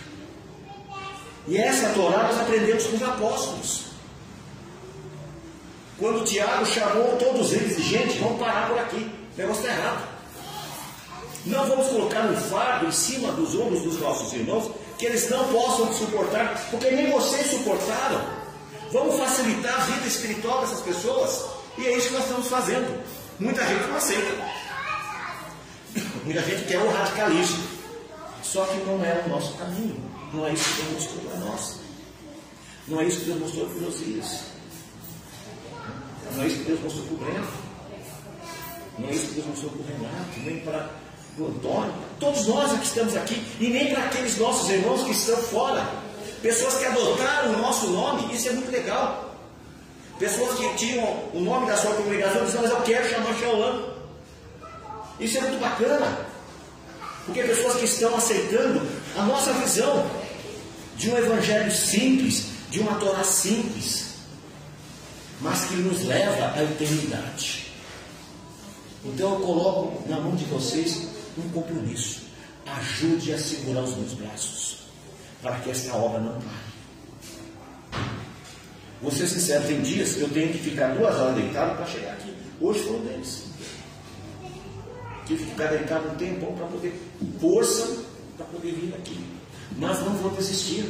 [1.47, 3.81] E essa Torá nós aprendemos com os apóstolos.
[5.97, 10.07] Quando Tiago chamou todos eles e gente, vamos parar por aqui, o negócio está errado.
[11.45, 15.47] Não vamos colocar um fardo em cima dos ombros dos nossos irmãos que eles não
[15.47, 18.21] possam suportar, porque nem vocês suportaram.
[18.91, 21.45] Vamos facilitar a vida espiritual dessas pessoas,
[21.77, 23.03] e é isso que nós estamos fazendo.
[23.39, 24.45] Muita gente não aceita,
[26.23, 27.63] muita gente quer o radicalismo,
[28.43, 30.03] só que não é o nosso caminho,
[30.33, 31.79] não é isso que Deus mostrou para nós,
[32.87, 34.39] não é isso que Deus mostrou para os Josias,
[36.33, 37.47] não é isso que Deus mostrou para o Breno,
[38.99, 40.89] não é isso que Deus mostrou para o Renato, nem para
[41.37, 45.37] do Antônio, todos nós que estamos aqui, e nem para aqueles nossos irmãos que estão
[45.37, 45.87] fora,
[46.41, 49.31] pessoas que adotaram o nosso nome, isso é muito legal.
[50.19, 51.03] Pessoas que tinham
[51.33, 53.90] o nome da sua congregação dizendo, mas eu quero chamar Shaolã.
[55.21, 56.25] Isso é muito bacana,
[57.27, 58.81] porque pessoas que estão aceitando
[59.15, 60.09] a nossa visão
[60.97, 64.15] de um evangelho simples, de uma Torá simples,
[65.39, 67.71] mas que nos leva à eternidade.
[69.05, 71.07] Então eu coloco na mão de vocês
[71.37, 72.21] um compromisso.
[72.65, 74.77] Ajude a segurar os meus braços,
[75.41, 78.01] para que esta obra não pare.
[79.03, 82.13] Vou ser sincero, tem dias que eu tenho que ficar duas horas deitado para chegar
[82.13, 82.33] aqui.
[82.59, 83.50] Hoje foi um deles.
[85.25, 86.93] Que ficar deitado um tempão para poder
[87.39, 88.05] força
[88.37, 89.19] para poder vir aqui.
[89.77, 90.85] Mas não vou desistir.